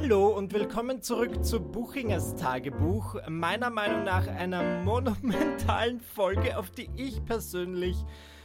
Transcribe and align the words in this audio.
Hallo 0.00 0.28
und 0.28 0.54
willkommen 0.54 1.02
zurück 1.02 1.44
zu 1.44 1.58
Buchingers 1.58 2.36
Tagebuch. 2.36 3.16
Meiner 3.28 3.68
Meinung 3.68 4.04
nach 4.04 4.28
einer 4.28 4.84
monumentalen 4.84 6.00
Folge, 6.00 6.56
auf 6.56 6.70
die 6.70 6.88
ich 6.94 7.22
persönlich 7.24 7.96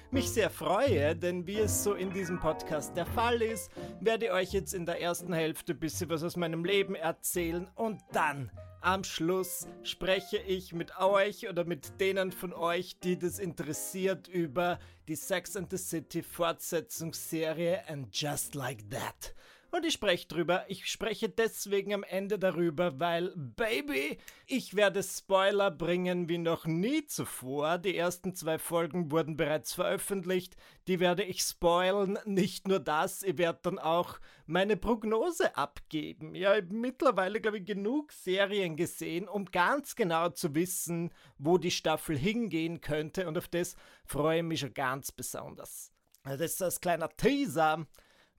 mich 0.09 0.31
sehr 0.31 0.49
freue, 0.49 1.15
denn 1.15 1.45
wie 1.45 1.59
es 1.59 1.83
so 1.83 1.93
in 1.93 2.11
diesem 2.11 2.39
Podcast 2.39 2.97
der 2.97 3.05
Fall 3.05 3.43
ist, 3.43 3.71
werde 4.01 4.25
ich 4.25 4.31
euch 4.31 4.51
jetzt 4.51 4.73
in 4.73 4.87
der 4.87 4.99
ersten 4.99 5.31
Hälfte 5.31 5.73
ein 5.73 5.79
bisschen 5.79 6.09
was 6.09 6.23
aus 6.23 6.37
meinem 6.37 6.65
Leben 6.65 6.95
erzählen 6.95 7.69
und 7.75 8.01
dann 8.11 8.51
am 8.81 9.03
Schluss 9.03 9.67
spreche 9.83 10.37
ich 10.37 10.73
mit 10.73 10.97
euch 10.97 11.47
oder 11.47 11.65
mit 11.65 12.01
denen 12.01 12.31
von 12.31 12.51
euch, 12.51 12.99
die 12.99 13.17
das 13.17 13.37
interessiert, 13.37 14.27
über 14.27 14.79
die 15.07 15.15
Sex 15.15 15.55
and 15.55 15.69
the 15.69 15.77
City 15.77 16.23
Fortsetzungsserie 16.23 17.87
And 17.87 18.07
Just 18.11 18.55
Like 18.55 18.89
That. 18.89 19.35
Und 19.75 19.87
ich 19.87 19.93
spreche 19.93 20.27
drüber. 20.27 20.65
Ich 20.67 20.85
spreche 20.85 21.29
deswegen 21.29 21.95
am 21.95 22.03
Ende 22.03 22.37
darüber, 22.37 22.99
weil, 22.99 23.33
Baby, 23.35 24.19
ich 24.45 24.75
werde 24.75 25.01
Spoiler 25.01 25.71
bringen 25.71 26.29
wie 26.29 26.37
noch 26.37 26.67
nie 26.67 27.07
zuvor. 27.07 27.79
Die 27.79 27.97
ersten 27.97 28.35
zwei 28.35 28.59
Folgen 28.59 29.09
wurden 29.11 29.35
bereits 29.35 29.73
veröffentlicht. 29.73 30.55
Die 30.87 30.99
werde 30.99 31.23
ich 31.23 31.41
spoilen. 31.41 32.19
Nicht 32.25 32.67
nur 32.67 32.79
das, 32.79 33.23
ich 33.23 33.39
werde 33.39 33.61
dann 33.63 33.79
auch 33.79 34.19
meine 34.45 34.77
Prognose 34.77 35.57
abgeben. 35.57 36.35
Ja, 36.35 36.55
ich 36.55 36.65
habe 36.65 36.75
mittlerweile, 36.75 37.41
glaube 37.41 37.57
ich, 37.57 37.65
genug 37.65 38.11
Serien 38.11 38.75
gesehen, 38.75 39.27
um 39.27 39.45
ganz 39.45 39.95
genau 39.95 40.29
zu 40.29 40.53
wissen, 40.53 41.11
wo 41.39 41.57
die 41.57 41.71
Staffel 41.71 42.15
hingehen 42.15 42.79
könnte. 42.79 43.27
Und 43.27 43.39
auf 43.39 43.47
das 43.47 43.75
freue 44.05 44.37
ich 44.37 44.43
mich 44.43 44.59
schon 44.59 44.75
ganz 44.75 45.11
besonders. 45.11 45.91
Das 46.23 46.39
ist 46.39 46.61
als 46.61 46.79
kleiner 46.79 47.09
Teaser. 47.09 47.87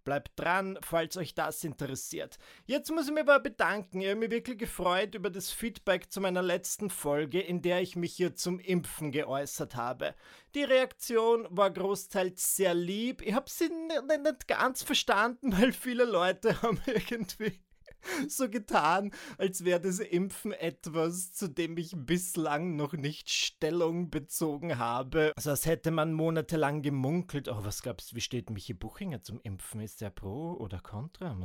Bleibt 0.04 0.38
dran, 0.38 0.78
falls 0.82 1.16
euch 1.16 1.34
das 1.34 1.64
interessiert. 1.64 2.38
Jetzt 2.66 2.90
muss 2.90 3.06
ich 3.06 3.12
mich 3.12 3.22
aber 3.22 3.40
bedanken. 3.40 4.02
Ich 4.02 4.08
habe 4.08 4.20
mich 4.20 4.30
wirklich 4.30 4.58
gefreut 4.58 5.14
über 5.14 5.30
das 5.30 5.50
Feedback 5.50 6.12
zu 6.12 6.20
meiner 6.20 6.42
letzten 6.42 6.90
Folge, 6.90 7.40
in 7.40 7.62
der 7.62 7.80
ich 7.80 7.96
mich 7.96 8.14
hier 8.14 8.36
zum 8.36 8.60
Impfen 8.60 9.12
geäußert 9.12 9.76
habe. 9.76 10.14
Die 10.54 10.62
Reaktion 10.62 11.46
war 11.48 11.70
großteils 11.70 12.54
sehr 12.54 12.74
lieb. 12.74 13.22
Ich 13.22 13.32
habe 13.32 13.48
sie 13.48 13.68
nicht 13.68 14.46
ganz 14.46 14.82
verstanden, 14.82 15.52
weil 15.58 15.72
viele 15.72 16.04
Leute 16.04 16.60
haben 16.60 16.80
irgendwie 16.86 17.58
so 18.28 18.48
getan, 18.48 19.12
als 19.38 19.64
wäre 19.64 19.80
das 19.80 19.98
Impfen 19.98 20.52
etwas, 20.52 21.32
zu 21.32 21.48
dem 21.48 21.76
ich 21.76 21.92
bislang 21.96 22.76
noch 22.76 22.92
nicht 22.92 23.30
Stellung 23.30 24.10
bezogen 24.10 24.78
habe. 24.78 25.32
Also 25.36 25.50
als 25.50 25.66
hätte 25.66 25.90
man 25.90 26.12
monatelang 26.12 26.82
gemunkelt. 26.82 27.48
Oh, 27.48 27.64
was 27.64 27.82
glaubst 27.82 28.12
du, 28.12 28.16
wie 28.16 28.20
steht 28.20 28.50
Michi 28.50 28.74
Buchinger 28.74 29.22
zum 29.22 29.40
Impfen? 29.42 29.80
Ist 29.80 30.00
der 30.00 30.10
pro 30.10 30.54
oder 30.54 30.80
contra? 30.80 31.36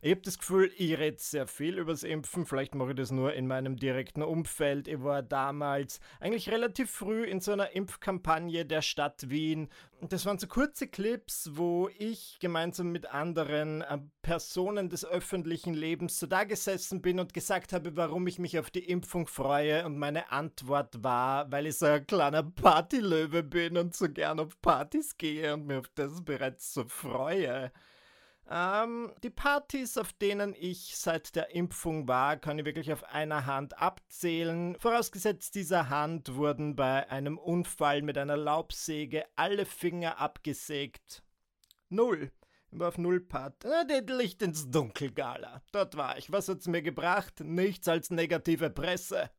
Ich 0.00 0.10
habe 0.10 0.22
das 0.22 0.38
Gefühl, 0.38 0.70
ich 0.76 0.98
rede 0.98 1.16
sehr 1.18 1.46
viel 1.46 1.78
über 1.78 1.92
das 1.92 2.02
Impfen. 2.02 2.46
Vielleicht 2.46 2.74
mache 2.74 2.90
ich 2.90 2.96
das 2.96 3.10
nur 3.10 3.34
in 3.34 3.46
meinem 3.46 3.76
direkten 3.76 4.22
Umfeld. 4.22 4.88
Ich 4.88 5.02
war 5.02 5.22
damals 5.22 6.00
eigentlich 6.20 6.50
relativ 6.50 6.90
früh 6.90 7.24
in 7.24 7.40
so 7.40 7.52
einer 7.52 7.74
Impfkampagne 7.74 8.64
der 8.64 8.82
Stadt 8.82 9.30
Wien. 9.30 9.68
Das 10.02 10.26
waren 10.26 10.38
so 10.38 10.46
kurze 10.46 10.88
Clips, 10.88 11.50
wo 11.54 11.88
ich 11.98 12.38
gemeinsam 12.38 12.92
mit 12.92 13.06
anderen 13.06 13.80
äh, 13.80 13.98
Personen 14.20 14.90
des 14.90 15.06
öffentlichen 15.06 15.72
Lebens 15.72 16.18
so 16.18 16.26
da 16.26 16.44
gesessen 16.44 17.00
bin 17.00 17.18
und 17.18 17.32
gesagt 17.32 17.72
habe, 17.72 17.96
warum 17.96 18.26
ich 18.26 18.38
mich 18.38 18.58
auf 18.58 18.70
die 18.70 18.84
Impfung 18.84 19.26
freue 19.26 19.86
und 19.86 19.98
meine 19.98 20.30
Antwort 20.30 21.02
war, 21.02 21.50
weil 21.50 21.66
ich 21.66 21.78
so 21.78 21.86
ein 21.86 22.06
kleiner 22.06 22.42
Partylöwe 22.42 23.42
bin 23.42 23.78
und 23.78 23.96
so 23.96 24.08
gern 24.10 24.38
auf 24.38 24.60
Partys 24.60 25.16
gehe 25.16 25.54
und 25.54 25.66
mir 25.66 25.78
auf 25.78 25.88
das 25.94 26.22
bereits 26.22 26.74
so 26.74 26.84
freue. 26.84 27.72
Ähm, 28.48 29.12
die 29.22 29.30
Partys, 29.30 29.98
auf 29.98 30.12
denen 30.12 30.54
ich 30.54 30.96
seit 30.96 31.34
der 31.34 31.54
Impfung 31.54 32.06
war, 32.06 32.36
kann 32.36 32.58
ich 32.58 32.64
wirklich 32.64 32.92
auf 32.92 33.02
einer 33.04 33.46
Hand 33.46 33.80
abzählen. 33.80 34.76
Vorausgesetzt 34.78 35.56
dieser 35.56 35.88
Hand 35.88 36.36
wurden 36.36 36.76
bei 36.76 37.10
einem 37.10 37.38
Unfall 37.38 38.02
mit 38.02 38.16
einer 38.16 38.36
Laubsäge 38.36 39.24
alle 39.34 39.66
Finger 39.66 40.20
abgesägt. 40.20 41.24
Null 41.88 42.30
war 42.70 42.88
auf 42.88 42.98
Nullpart. 42.98 43.64
Ah, 43.64 43.84
die 43.84 44.12
Licht 44.12 44.42
ins 44.42 44.70
Dunkel 44.70 45.12
Gala. 45.12 45.62
Dort 45.72 45.96
war 45.96 46.18
ich. 46.18 46.30
Was 46.30 46.48
hat's 46.48 46.68
mir 46.68 46.82
gebracht? 46.82 47.40
Nichts 47.40 47.88
als 47.88 48.10
negative 48.10 48.70
Presse. 48.70 49.30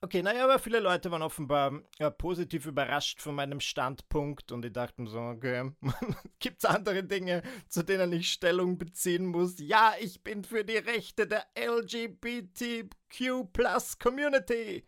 Okay, 0.00 0.22
naja, 0.22 0.44
aber 0.44 0.60
viele 0.60 0.78
Leute 0.78 1.10
waren 1.10 1.22
offenbar 1.22 1.82
ja, 1.98 2.08
positiv 2.08 2.66
überrascht 2.66 3.20
von 3.20 3.34
meinem 3.34 3.58
Standpunkt 3.58 4.52
und 4.52 4.62
die 4.62 4.72
dachten 4.72 5.08
so, 5.08 5.18
okay, 5.18 5.72
gibt's 6.38 6.64
andere 6.64 7.02
Dinge, 7.02 7.42
zu 7.68 7.82
denen 7.82 8.12
ich 8.12 8.30
Stellung 8.30 8.78
beziehen 8.78 9.26
muss? 9.26 9.58
Ja, 9.58 9.94
ich 9.98 10.22
bin 10.22 10.44
für 10.44 10.64
die 10.64 10.76
Rechte 10.76 11.26
der 11.26 11.46
LGBTQ 11.58 13.52
Plus 13.52 13.98
Community. 13.98 14.86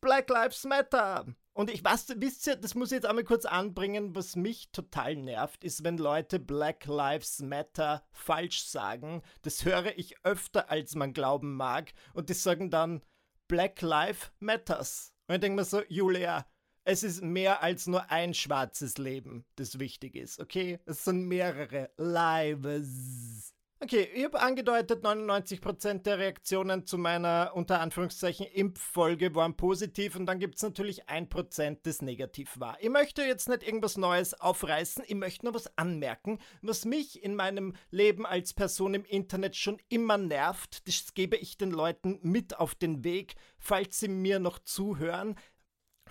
Black 0.00 0.28
Lives 0.28 0.64
Matter. 0.64 1.26
Und 1.52 1.70
ich 1.70 1.84
weiß, 1.84 2.14
wisst 2.18 2.46
ihr, 2.48 2.56
das 2.56 2.74
muss 2.74 2.90
ich 2.90 2.96
jetzt 2.96 3.06
einmal 3.06 3.24
kurz 3.24 3.44
anbringen, 3.44 4.14
was 4.16 4.34
mich 4.34 4.70
total 4.72 5.16
nervt, 5.16 5.62
ist, 5.62 5.84
wenn 5.84 5.98
Leute 5.98 6.38
Black 6.40 6.86
Lives 6.86 7.40
Matter 7.42 8.04
falsch 8.10 8.64
sagen. 8.64 9.22
Das 9.42 9.64
höre 9.64 9.96
ich 9.98 10.24
öfter, 10.24 10.70
als 10.70 10.96
man 10.96 11.12
glauben 11.12 11.54
mag. 11.54 11.92
Und 12.12 12.28
die 12.28 12.34
sagen 12.34 12.70
dann 12.70 13.02
Black 13.48 13.80
Lives 13.82 14.30
Matters. 14.40 15.12
Und 15.26 15.36
ich 15.36 15.40
denke 15.40 15.56
mir 15.56 15.64
so, 15.64 15.82
Julia, 15.88 16.46
es 16.84 17.02
ist 17.02 17.22
mehr 17.22 17.62
als 17.62 17.86
nur 17.86 18.10
ein 18.10 18.32
schwarzes 18.34 18.98
Leben, 18.98 19.44
das 19.56 19.78
wichtig 19.78 20.14
ist, 20.14 20.38
okay? 20.38 20.78
Es 20.86 21.04
sind 21.04 21.26
mehrere 21.26 21.90
Lives. 21.96 23.54
Okay, 23.80 24.08
ich 24.12 24.24
habe 24.24 24.40
angedeutet, 24.40 25.04
99% 25.04 26.02
der 26.02 26.18
Reaktionen 26.18 26.84
zu 26.84 26.98
meiner 26.98 27.52
unter 27.54 27.80
Anführungszeichen 27.80 28.46
Impffolge 28.46 29.36
waren 29.36 29.56
positiv 29.56 30.16
und 30.16 30.26
dann 30.26 30.40
gibt 30.40 30.56
es 30.56 30.62
natürlich 30.62 31.08
1%, 31.08 31.78
das 31.84 32.02
negativ 32.02 32.58
war. 32.58 32.76
Ich 32.80 32.90
möchte 32.90 33.22
jetzt 33.22 33.48
nicht 33.48 33.62
irgendwas 33.62 33.96
Neues 33.96 34.34
aufreißen, 34.34 35.04
ich 35.06 35.14
möchte 35.14 35.46
nur 35.46 35.54
was 35.54 35.78
anmerken, 35.78 36.40
was 36.60 36.86
mich 36.86 37.22
in 37.22 37.36
meinem 37.36 37.76
Leben 37.92 38.26
als 38.26 38.52
Person 38.52 38.94
im 38.94 39.04
Internet 39.04 39.54
schon 39.54 39.80
immer 39.88 40.18
nervt. 40.18 40.88
Das 40.88 41.14
gebe 41.14 41.36
ich 41.36 41.56
den 41.56 41.70
Leuten 41.70 42.18
mit 42.20 42.58
auf 42.58 42.74
den 42.74 43.04
Weg, 43.04 43.36
falls 43.60 44.00
sie 44.00 44.08
mir 44.08 44.40
noch 44.40 44.58
zuhören. 44.58 45.36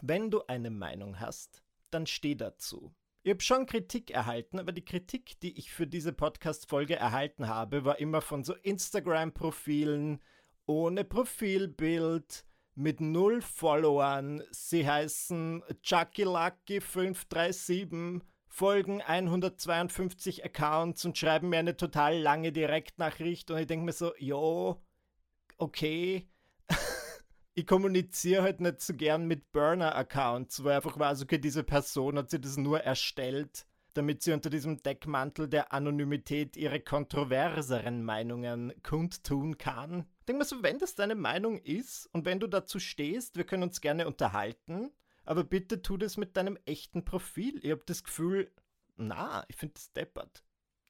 Wenn 0.02 0.32
du 0.32 0.42
eine 0.48 0.70
Meinung 0.70 1.20
hast, 1.20 1.64
dann 1.92 2.08
steh 2.08 2.36
dazu. 2.36 2.94
Ich 3.28 3.32
habe 3.32 3.42
schon 3.42 3.66
Kritik 3.66 4.12
erhalten, 4.12 4.58
aber 4.58 4.72
die 4.72 4.86
Kritik, 4.86 5.38
die 5.42 5.60
ich 5.60 5.74
für 5.74 5.86
diese 5.86 6.14
Podcast-Folge 6.14 6.96
erhalten 6.96 7.50
habe, 7.50 7.84
war 7.84 8.00
immer 8.00 8.22
von 8.22 8.46
so 8.46 8.54
Instagram-Profilen 8.54 10.22
ohne 10.66 11.04
Profilbild, 11.04 12.46
mit 12.76 13.02
null 13.02 13.42
Followern. 13.42 14.42
Sie 14.52 14.88
heißen 14.88 15.62
Chucky 15.82 16.24
Lucky 16.24 16.80
537, 16.80 18.26
folgen 18.48 19.02
152 19.02 20.46
Accounts 20.46 21.04
und 21.04 21.18
schreiben 21.18 21.50
mir 21.50 21.60
eine 21.60 21.76
total 21.76 22.18
lange 22.18 22.54
Direktnachricht 22.54 23.52
und 23.52 23.58
ich 23.58 23.68
denke 23.68 23.84
mir 23.84 23.92
so, 23.92 24.14
jo, 24.20 24.82
okay 25.58 26.30
ich 27.58 27.66
kommuniziere 27.66 28.44
halt 28.44 28.62
nicht 28.62 28.82
so 28.82 28.94
gern 28.94 29.26
mit 29.26 29.52
Burner-Accounts, 29.52 30.64
wo 30.64 30.70
einfach 30.70 31.00
weiß, 31.00 31.24
okay, 31.24 31.40
diese 31.40 31.64
Person 31.64 32.16
hat 32.20 32.30
sich 32.30 32.40
das 32.40 32.56
nur 32.56 32.82
erstellt, 32.82 33.66
damit 33.96 34.22
sie 34.22 34.32
unter 34.32 34.52
diesem 34.52 34.84
Deckmantel 34.84 35.50
der 35.50 35.74
Anonymität 35.74 36.56
ihre 36.56 36.80
kontroverseren 36.80 38.04
Meinungen 38.04 38.74
kundtun 38.84 39.58
kann. 39.58 40.06
Denk 40.28 40.38
mal 40.38 40.46
so, 40.46 40.62
wenn 40.62 40.78
das 40.78 40.94
deine 40.94 41.16
Meinung 41.16 41.58
ist 41.58 42.06
und 42.14 42.26
wenn 42.26 42.40
du 42.40 42.46
dazu 42.46 42.78
stehst, 42.78 43.38
wir 43.38 43.44
können 43.44 43.64
uns 43.64 43.82
gerne 43.82 44.06
unterhalten, 44.06 44.92
aber 45.26 45.44
bitte 45.44 45.82
tu 45.82 45.98
das 45.98 46.16
mit 46.16 46.38
deinem 46.38 46.60
echten 46.66 47.06
Profil. 47.06 47.60
Ich 47.64 47.72
habe 47.72 47.82
das 47.88 48.04
Gefühl, 48.04 48.52
na, 48.98 49.46
ich 49.48 49.56
finde 49.56 49.74
das 49.74 49.92
deppert. 49.94 50.44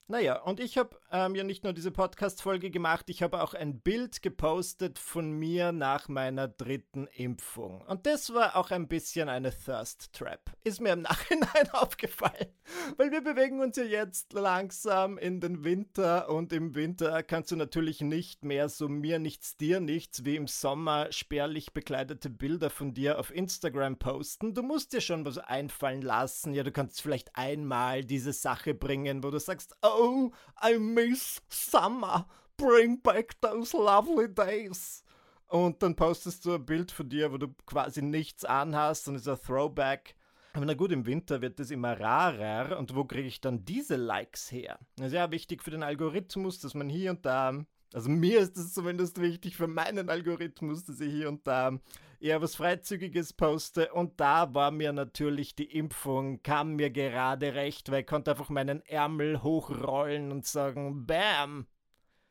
Naja, 0.10 0.42
und 0.42 0.62
ich 0.62 0.78
habe 0.78 0.98
ähm, 1.12 1.36
ja 1.36 1.44
nicht 1.44 1.66
nur 1.66 1.74
diese 1.74 1.92
Podcast-Folge 1.92 2.72
gemacht, 2.72 3.10
ich 3.10 3.22
habe 3.22 3.44
auch 3.44 3.54
ein 3.54 3.82
Bild 3.82 4.22
gepostet 4.22 5.00
von 5.00 5.32
mir 5.32 5.74
nach 5.74 6.08
meiner 6.08 6.48
dritten 6.48 7.08
Impfung. 7.08 7.82
Und 7.82 8.06
das 8.06 8.34
war 8.34 8.56
auch 8.56 8.72
ein 8.72 8.88
bisschen 8.88 9.28
eine 9.28 9.52
Thirst 9.52 10.14
Trap. 10.14 10.40
Ist 10.64 10.80
mir 10.80 10.94
im 10.94 11.02
Nachhinein 11.08 11.70
aufgefallen, 11.74 12.54
weil 12.96 13.12
wir 13.12 13.20
bewegen 13.20 13.60
uns 13.60 13.76
ja 13.76 13.84
jetzt 13.84 14.32
langsam 14.32 15.18
in 15.18 15.42
den 15.42 15.66
Winter 15.66 16.30
und 16.30 16.54
im 16.54 16.74
Winter 16.74 17.22
kannst 17.22 17.52
du 17.52 17.58
natürlich 17.58 18.00
nicht 18.00 18.46
mehr 18.46 18.70
so 18.70 18.88
mir 18.88 19.20
nichts, 19.20 19.58
dir 19.58 19.82
nichts 19.82 20.24
wie 20.24 20.38
im 20.38 20.48
Sommer 20.48 21.12
spärlich 21.12 21.74
bekleidete 21.74 22.30
Bilder 22.30 22.70
von 22.70 22.94
dir 22.94 23.20
auf 23.20 23.30
Instagram 23.30 24.00
posten. 24.00 24.54
Du 24.54 24.64
musst 24.64 24.94
dir 24.94 25.02
schon 25.02 25.26
was 25.26 25.38
einfallen 25.38 26.02
lassen. 26.02 26.54
Ja, 26.54 26.64
du 26.64 26.72
kannst 26.72 27.02
vielleicht 27.02 27.36
einmal 27.36 28.06
diese 28.06 28.32
Sache 28.32 28.74
bringen, 28.74 29.22
wo 29.22 29.32
du 29.32 29.40
sagst, 29.42 29.76
oh, 29.82 29.97
Oh, 29.98 30.32
I 30.64 30.78
miss 30.78 31.42
summer. 31.50 32.28
Bring 32.58 33.02
back 33.02 33.40
those 33.42 33.76
lovely 33.76 34.28
days. 34.34 35.04
Und 35.48 35.82
dann 35.82 35.96
postest 35.96 36.46
du 36.46 36.56
ein 36.56 36.66
Bild 36.66 36.92
von 36.92 37.10
dir, 37.10 37.32
wo 37.32 37.38
du 37.38 37.48
quasi 37.66 38.02
nichts 38.02 38.44
anhast 38.44 39.08
und 39.08 39.16
ist 39.16 39.28
ein 39.28 39.38
Throwback. 39.38 40.16
Aber 40.54 40.66
na 40.66 40.74
gut, 40.74 40.92
im 40.92 41.06
Winter 41.06 41.42
wird 41.42 41.60
es 41.60 41.72
immer 41.72 42.00
rarer 42.00 42.78
und 42.80 42.96
wo 42.96 43.06
kriege 43.06 43.28
ich 43.28 43.42
dann 43.42 43.64
diese 43.64 43.96
Likes 43.96 44.52
her? 44.52 44.80
Das 44.96 45.08
ist 45.08 45.14
ja 45.14 45.32
wichtig 45.32 45.64
für 45.64 45.72
den 45.72 45.84
Algorithmus, 45.84 46.60
dass 46.60 46.74
man 46.74 46.90
hier 46.90 47.12
und 47.12 47.26
da, 47.26 47.64
also 47.94 48.10
mir 48.10 48.40
ist 48.40 48.58
es 48.58 48.74
zumindest 48.74 49.20
wichtig 49.22 49.56
für 49.56 49.68
meinen 49.68 50.10
Algorithmus, 50.10 50.86
dass 50.86 51.00
ich 51.00 51.12
hier 51.12 51.30
und 51.30 51.48
da 51.48 51.80
eher 52.20 52.42
was 52.42 52.56
Freizügiges 52.56 53.34
poste 53.34 53.94
und 53.94 54.20
da 54.20 54.54
war 54.54 54.72
mir 54.72 54.92
natürlich 54.92 55.56
die 55.56 55.78
Impfung, 55.78 56.42
kam 56.44 56.76
mir 56.76 56.90
gerade 56.90 57.54
recht, 57.54 57.92
weil 57.92 58.02
ich 58.02 58.08
konnte 58.08 58.32
einfach 58.32 58.50
meinen 58.50 58.82
Ärmel 58.86 59.44
hochrollen 59.44 60.32
und 60.32 60.46
sagen, 60.46 61.06
Bam, 61.06 61.68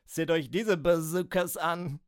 seht 0.04 0.30
euch 0.30 0.50
diese 0.50 0.76
Bazookas 0.76 1.56
an. 1.56 2.00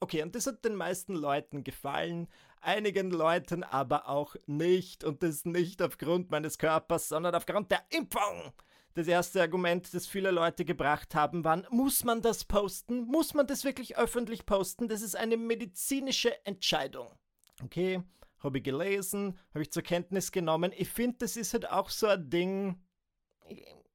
Okay, 0.00 0.22
und 0.22 0.34
das 0.34 0.46
hat 0.46 0.64
den 0.64 0.76
meisten 0.76 1.14
Leuten 1.14 1.64
gefallen, 1.64 2.28
einigen 2.60 3.10
Leuten 3.10 3.62
aber 3.62 4.08
auch 4.08 4.36
nicht. 4.46 5.04
Und 5.04 5.22
das 5.22 5.44
nicht 5.44 5.80
aufgrund 5.82 6.30
meines 6.30 6.58
Körpers, 6.58 7.08
sondern 7.08 7.34
aufgrund 7.34 7.70
der 7.70 7.82
Impfung. 7.90 8.52
Das 8.94 9.08
erste 9.08 9.40
Argument, 9.40 9.92
das 9.92 10.06
viele 10.06 10.30
Leute 10.30 10.64
gebracht 10.64 11.16
haben, 11.16 11.44
war, 11.44 11.62
muss 11.70 12.04
man 12.04 12.22
das 12.22 12.44
posten? 12.44 13.02
Muss 13.02 13.34
man 13.34 13.46
das 13.46 13.64
wirklich 13.64 13.96
öffentlich 13.96 14.46
posten? 14.46 14.86
Das 14.86 15.02
ist 15.02 15.16
eine 15.16 15.36
medizinische 15.36 16.46
Entscheidung. 16.46 17.08
Okay, 17.62 18.02
habe 18.38 18.58
ich 18.58 18.64
gelesen, 18.64 19.36
habe 19.52 19.62
ich 19.62 19.72
zur 19.72 19.82
Kenntnis 19.82 20.30
genommen. 20.30 20.72
Ich 20.76 20.90
finde, 20.90 21.18
das 21.18 21.36
ist 21.36 21.54
halt 21.54 21.68
auch 21.68 21.90
so 21.90 22.06
ein 22.06 22.30
Ding. 22.30 22.80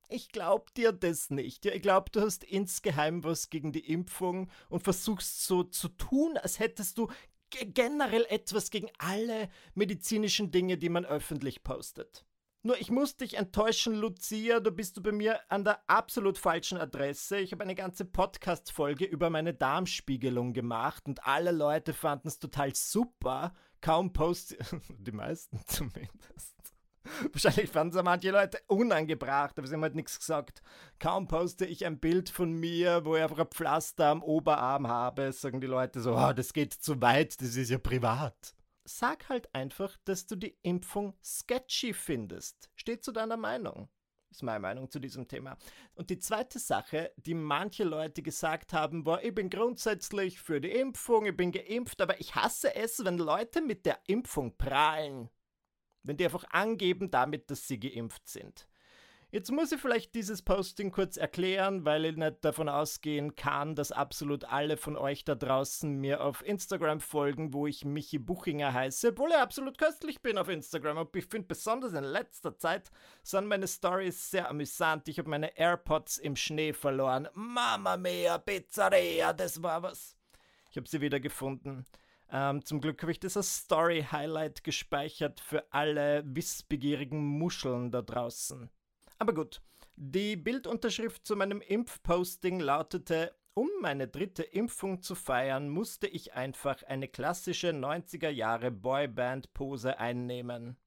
Ich 0.10 0.30
glaube 0.30 0.66
dir 0.76 0.92
das 0.92 1.30
nicht. 1.30 1.66
Ich 1.66 1.82
glaube, 1.82 2.12
du 2.12 2.20
hast 2.20 2.44
insgeheim 2.44 3.24
was 3.24 3.50
gegen 3.50 3.72
die 3.72 3.92
Impfung 3.92 4.50
und 4.68 4.84
versuchst 4.84 5.46
so 5.46 5.64
zu 5.64 5.88
tun, 5.88 6.36
als 6.36 6.60
hättest 6.60 6.98
du 6.98 7.10
generell 7.52 8.26
etwas 8.30 8.70
gegen 8.70 8.90
alle 8.98 9.50
medizinischen 9.76 10.52
Dinge, 10.52 10.78
die 10.78 10.90
man 10.90 11.06
öffentlich 11.06 11.64
postet. 11.64 12.26
Nur 12.62 12.78
ich 12.82 12.92
muss 12.92 13.16
dich 13.16 13.38
enttäuschen, 13.38 13.96
Lucia, 13.96 14.60
du 14.60 14.72
bist 14.72 14.98
du 14.98 15.02
bei 15.02 15.14
mir 15.14 15.40
an 15.50 15.64
der 15.64 15.80
absolut 15.90 16.38
falschen 16.38 16.78
Adresse. 16.78 17.40
Ich 17.40 17.54
habe 17.54 17.64
eine 17.64 17.74
ganze 17.74 18.04
Podcast-Folge 18.04 19.06
über 19.06 19.30
meine 19.30 19.54
Darmspiegelung 19.54 20.52
gemacht 20.52 21.06
und 21.08 21.26
alle 21.26 21.52
Leute 21.52 21.94
fanden 21.94 22.28
es 22.28 22.38
total 22.38 22.76
super. 22.76 23.54
Kaum 23.80 24.12
post, 24.12 24.58
die 25.00 25.14
meisten 25.14 25.62
zumindest. 25.68 26.58
Wahrscheinlich 27.32 27.72
fanden 27.72 27.98
es 27.98 28.04
manche 28.04 28.32
Leute 28.32 28.60
unangebracht, 28.68 29.58
aber 29.58 29.66
sie 29.66 29.76
haben 29.76 29.84
halt 29.84 29.96
nichts 29.96 30.20
gesagt. 30.20 30.62
Kaum 31.00 31.30
poste 31.30 31.66
ich 31.66 31.86
ein 31.86 31.98
Bild 31.98 32.30
von 32.30 32.52
mir, 32.52 33.06
wo 33.06 33.16
ich 33.16 33.24
einfach 33.24 33.40
ein 33.40 33.48
Pflaster 33.48 34.08
am 34.08 34.22
Oberarm 34.22 34.86
habe, 34.90 35.32
sagen 35.32 35.62
die 35.62 35.68
Leute 35.68 36.02
so, 36.02 36.14
oh, 36.14 36.34
das 36.34 36.52
geht 36.52 36.74
zu 36.74 37.02
weit, 37.02 37.42
das 37.42 37.56
ist 37.56 37.70
ja 37.70 37.78
privat. 37.78 38.54
Sag 38.90 39.30
halt 39.30 39.54
einfach, 39.54 39.98
dass 40.06 40.26
du 40.26 40.36
die 40.36 40.58
Impfung 40.62 41.16
sketchy 41.24 41.94
findest. 41.94 42.72
Steht 42.76 43.04
zu 43.04 43.12
deiner 43.12 43.38
Meinung. 43.38 43.90
Ist 44.32 44.44
meine 44.44 44.60
Meinung 44.60 44.92
zu 44.92 45.00
diesem 45.00 45.28
Thema. 45.28 45.58
Und 45.96 46.10
die 46.10 46.20
zweite 46.20 46.60
Sache, 46.60 47.12
die 47.18 47.34
manche 47.34 47.84
Leute 47.84 48.22
gesagt 48.22 48.74
haben, 48.74 49.06
war, 49.06 49.24
ich 49.24 49.34
bin 49.34 49.50
grundsätzlich 49.50 50.40
für 50.40 50.62
die 50.62 50.72
Impfung, 50.72 51.26
ich 51.26 51.36
bin 51.36 51.52
geimpft, 51.52 52.02
aber 52.02 52.20
ich 52.20 52.36
hasse 52.36 52.76
es, 52.76 53.04
wenn 53.04 53.18
Leute 53.18 53.62
mit 53.62 53.86
der 53.86 54.00
Impfung 54.08 54.56
prahlen 54.58 55.30
wenn 56.04 56.18
die 56.18 56.26
einfach 56.26 56.46
angeben 56.50 57.12
damit, 57.12 57.50
dass 57.52 57.68
sie 57.68 57.80
geimpft 57.80 58.28
sind. 58.28 58.68
Jetzt 59.32 59.52
muss 59.52 59.72
ich 59.72 59.80
vielleicht 59.80 60.16
dieses 60.16 60.42
Posting 60.42 60.90
kurz 60.90 61.16
erklären, 61.16 61.86
weil 61.86 62.04
ich 62.06 62.16
nicht 62.16 62.44
davon 62.44 62.68
ausgehen 62.68 63.36
kann, 63.36 63.76
dass 63.76 63.92
absolut 63.92 64.44
alle 64.46 64.76
von 64.76 64.98
euch 64.98 65.24
da 65.24 65.36
draußen 65.36 65.94
mir 65.98 66.24
auf 66.24 66.44
Instagram 66.44 67.00
folgen, 67.00 67.54
wo 67.54 67.68
ich 67.68 67.86
Michi 67.86 68.18
Buchinger 68.18 68.74
heiße, 68.74 69.10
obwohl 69.10 69.30
ich 69.30 69.36
absolut 69.36 69.78
köstlich 69.78 70.24
bin 70.24 70.40
auf 70.40 70.50
Instagram. 70.50 70.98
Und 70.98 71.16
ich 71.16 71.28
finde 71.28 71.48
besonders 71.48 71.94
in 71.94 72.06
letzter 72.06 72.58
Zeit 72.58 72.90
sind 73.22 73.46
meine 73.46 73.68
Stories 73.68 74.32
sehr 74.32 74.50
amüsant. 74.50 75.08
Ich 75.08 75.20
habe 75.20 75.30
meine 75.30 75.56
AirPods 75.56 76.18
im 76.18 76.36
Schnee 76.36 76.74
verloren. 76.74 77.28
Mama 77.36 77.98
mia, 77.98 78.40
Pizzeria, 78.40 79.32
das 79.32 79.62
war 79.62 79.84
was. 79.84 80.18
Ich 80.72 80.78
habe 80.78 80.90
sie 80.90 81.02
wieder 81.02 81.20
gefunden. 81.20 81.86
Ähm, 82.32 82.66
zum 82.66 82.82
Glück 82.82 83.00
habe 83.04 83.12
ich 83.12 83.20
das 83.20 83.38
als 83.38 83.58
Story-Highlight 83.58 84.64
gespeichert 84.64 85.40
für 85.40 85.72
alle 85.72 86.24
wissbegierigen 86.26 87.24
Muscheln 87.24 87.92
da 87.92 88.02
draußen. 88.02 88.72
Aber 89.20 89.34
gut, 89.34 89.62
die 89.98 90.38
Bildunterschrift 90.38 91.28
zu 91.28 91.36
meinem 91.36 91.60
Impfposting 91.60 92.62
lautete, 92.62 93.36
um 93.54 93.68
meine 93.82 94.08
dritte 94.08 94.44
Impfung 94.44 95.02
zu 95.02 95.14
feiern, 95.14 95.68
musste 95.68 96.08
ich 96.08 96.34
einfach 96.34 96.84
eine 96.84 97.10
klassische 97.10 97.72
90er 97.72 98.30
Jahre 98.30 98.72
Boyband-Pose 98.72 100.00
einnehmen. 100.00 100.78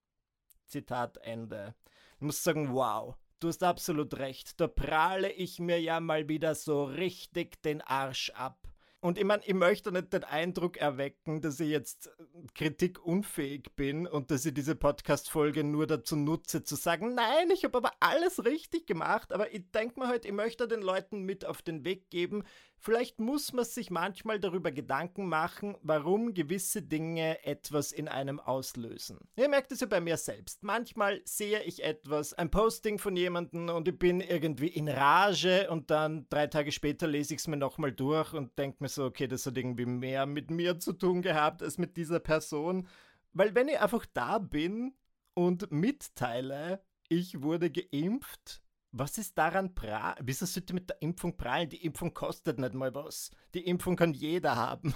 Zitat 0.64 1.18
Ende. 1.18 1.74
Ich 2.16 2.22
muss 2.22 2.42
sagen, 2.42 2.72
wow, 2.72 3.14
du 3.40 3.48
hast 3.48 3.62
absolut 3.62 4.14
recht. 4.18 4.58
Da 4.58 4.66
prahle 4.66 5.30
ich 5.30 5.58
mir 5.58 5.78
ja 5.78 6.00
mal 6.00 6.28
wieder 6.28 6.54
so 6.54 6.84
richtig 6.84 7.60
den 7.60 7.82
Arsch 7.82 8.30
ab. 8.30 8.71
Und 9.02 9.18
ich 9.18 9.24
meine, 9.24 9.42
ich 9.44 9.54
möchte 9.54 9.90
nicht 9.90 10.12
den 10.12 10.22
Eindruck 10.22 10.76
erwecken, 10.76 11.40
dass 11.40 11.58
ich 11.58 11.70
jetzt 11.70 12.06
äh, 12.06 12.12
kritikunfähig 12.54 13.74
bin 13.74 14.06
und 14.06 14.30
dass 14.30 14.46
ich 14.46 14.54
diese 14.54 14.76
Podcast-Folge 14.76 15.64
nur 15.64 15.88
dazu 15.88 16.14
nutze, 16.14 16.62
zu 16.62 16.76
sagen, 16.76 17.12
nein, 17.16 17.50
ich 17.50 17.64
habe 17.64 17.78
aber 17.78 17.90
alles 17.98 18.44
richtig 18.44 18.86
gemacht. 18.86 19.32
Aber 19.32 19.52
ich 19.52 19.68
denke 19.72 19.98
mir 19.98 20.06
halt, 20.06 20.24
ich 20.24 20.30
möchte 20.30 20.68
den 20.68 20.82
Leuten 20.82 21.24
mit 21.24 21.44
auf 21.44 21.62
den 21.62 21.84
Weg 21.84 22.10
geben, 22.10 22.44
Vielleicht 22.84 23.20
muss 23.20 23.52
man 23.52 23.64
sich 23.64 23.92
manchmal 23.92 24.40
darüber 24.40 24.72
Gedanken 24.72 25.28
machen, 25.28 25.76
warum 25.82 26.34
gewisse 26.34 26.82
Dinge 26.82 27.44
etwas 27.44 27.92
in 27.92 28.08
einem 28.08 28.40
auslösen. 28.40 29.20
Ihr 29.36 29.48
merkt 29.48 29.70
es 29.70 29.78
ja 29.78 29.86
bei 29.86 30.00
mir 30.00 30.16
selbst. 30.16 30.64
Manchmal 30.64 31.20
sehe 31.24 31.62
ich 31.62 31.84
etwas, 31.84 32.34
ein 32.34 32.50
Posting 32.50 32.98
von 32.98 33.14
jemandem 33.14 33.68
und 33.68 33.86
ich 33.86 33.96
bin 33.96 34.20
irgendwie 34.20 34.66
in 34.66 34.88
Rage 34.88 35.70
und 35.70 35.92
dann 35.92 36.26
drei 36.28 36.48
Tage 36.48 36.72
später 36.72 37.06
lese 37.06 37.34
ich 37.34 37.40
es 37.42 37.46
mir 37.46 37.56
nochmal 37.56 37.92
durch 37.92 38.32
und 38.32 38.58
denke 38.58 38.78
mir 38.80 38.88
so, 38.88 39.04
okay, 39.04 39.28
das 39.28 39.46
hat 39.46 39.56
irgendwie 39.56 39.86
mehr 39.86 40.26
mit 40.26 40.50
mir 40.50 40.80
zu 40.80 40.92
tun 40.92 41.22
gehabt 41.22 41.62
als 41.62 41.78
mit 41.78 41.96
dieser 41.96 42.18
Person. 42.18 42.88
Weil 43.32 43.54
wenn 43.54 43.68
ich 43.68 43.78
einfach 43.78 44.06
da 44.12 44.40
bin 44.40 44.92
und 45.34 45.70
mitteile, 45.70 46.82
ich 47.08 47.42
wurde 47.42 47.70
geimpft, 47.70 48.61
was 48.92 49.18
ist 49.18 49.36
daran 49.36 49.74
pra? 49.74 50.14
Wieso 50.20 50.46
sollte 50.46 50.74
mit 50.74 50.90
der 50.90 51.00
Impfung 51.00 51.36
prallen? 51.36 51.70
Die 51.70 51.84
Impfung 51.84 52.12
kostet 52.14 52.58
nicht 52.58 52.74
mal 52.74 52.94
was. 52.94 53.30
Die 53.54 53.66
Impfung 53.66 53.96
kann 53.96 54.12
jeder 54.12 54.54
haben. 54.56 54.94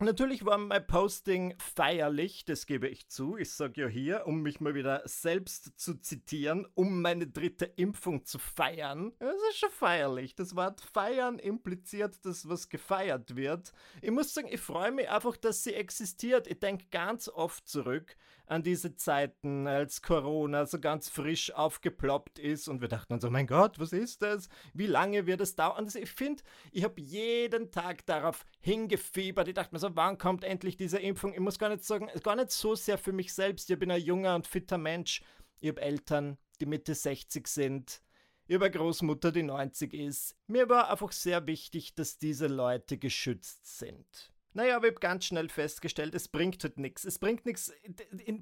Natürlich 0.00 0.44
war 0.44 0.58
mein 0.58 0.84
Posting 0.86 1.54
feierlich, 1.58 2.44
das 2.44 2.66
gebe 2.66 2.88
ich 2.88 3.08
zu. 3.08 3.36
Ich 3.36 3.52
sage 3.52 3.82
ja 3.82 3.86
hier, 3.86 4.26
um 4.26 4.42
mich 4.42 4.60
mal 4.60 4.74
wieder 4.74 5.02
selbst 5.04 5.78
zu 5.78 5.94
zitieren, 5.94 6.66
um 6.74 7.00
meine 7.00 7.28
dritte 7.28 7.64
Impfung 7.64 8.24
zu 8.24 8.40
feiern. 8.40 9.12
Das 9.20 9.36
ist 9.50 9.58
schon 9.58 9.70
feierlich. 9.70 10.34
Das 10.34 10.56
Wort 10.56 10.80
feiern 10.80 11.38
impliziert, 11.38 12.24
dass 12.24 12.48
was 12.48 12.68
gefeiert 12.68 13.36
wird. 13.36 13.72
Ich 14.02 14.10
muss 14.10 14.34
sagen, 14.34 14.48
ich 14.50 14.60
freue 14.60 14.90
mich 14.90 15.08
einfach, 15.08 15.36
dass 15.36 15.62
sie 15.62 15.74
existiert. 15.74 16.48
Ich 16.48 16.58
denke 16.58 16.86
ganz 16.90 17.28
oft 17.28 17.68
zurück 17.68 18.16
an 18.46 18.62
diese 18.62 18.94
Zeiten, 18.96 19.66
als 19.66 20.02
Corona 20.02 20.66
so 20.66 20.78
ganz 20.78 21.08
frisch 21.08 21.52
aufgeploppt 21.52 22.38
ist 22.38 22.68
und 22.68 22.80
wir 22.80 22.88
dachten 22.88 23.14
uns 23.14 23.22
so, 23.22 23.30
mein 23.30 23.46
Gott, 23.46 23.78
was 23.78 23.92
ist 23.92 24.22
das? 24.22 24.48
Wie 24.72 24.86
lange 24.86 25.26
wird 25.26 25.40
es 25.40 25.54
dauern? 25.56 25.84
Also 25.84 25.98
ich 25.98 26.10
finde, 26.10 26.42
ich 26.72 26.84
habe 26.84 27.00
jeden 27.00 27.70
Tag 27.70 28.04
darauf 28.06 28.44
hingefiebert. 28.60 29.48
Ich 29.48 29.54
dachte 29.54 29.74
mir 29.74 29.78
so, 29.78 29.96
wann 29.96 30.18
kommt 30.18 30.44
endlich 30.44 30.76
diese 30.76 30.98
Impfung? 30.98 31.32
Ich 31.32 31.40
muss 31.40 31.58
gar 31.58 31.70
nicht 31.70 31.84
sagen, 31.84 32.10
gar 32.22 32.36
nicht 32.36 32.50
so 32.50 32.74
sehr 32.74 32.98
für 32.98 33.12
mich 33.12 33.32
selbst. 33.32 33.70
Ich 33.70 33.78
bin 33.78 33.90
ein 33.90 34.02
junger 34.02 34.34
und 34.34 34.46
fitter 34.46 34.78
Mensch. 34.78 35.22
Ich 35.60 35.68
habe 35.70 35.80
Eltern, 35.80 36.36
die 36.60 36.66
Mitte 36.66 36.94
60 36.94 37.46
sind. 37.46 38.02
Ich 38.46 38.56
habe 38.56 38.66
eine 38.66 38.74
Großmutter, 38.74 39.32
die 39.32 39.42
90 39.42 39.94
ist. 39.94 40.36
Mir 40.46 40.68
war 40.68 40.90
einfach 40.90 41.12
sehr 41.12 41.46
wichtig, 41.46 41.94
dass 41.94 42.18
diese 42.18 42.46
Leute 42.46 42.98
geschützt 42.98 43.78
sind. 43.78 44.33
Naja, 44.56 44.76
aber 44.76 44.86
ich 44.86 44.92
habe 44.92 45.00
ganz 45.00 45.24
schnell 45.24 45.48
festgestellt, 45.48 46.14
es 46.14 46.28
bringt 46.28 46.62
halt 46.62 46.78
nichts. 46.78 47.04
Es 47.04 47.18
bringt 47.18 47.44
nichts, 47.44 47.72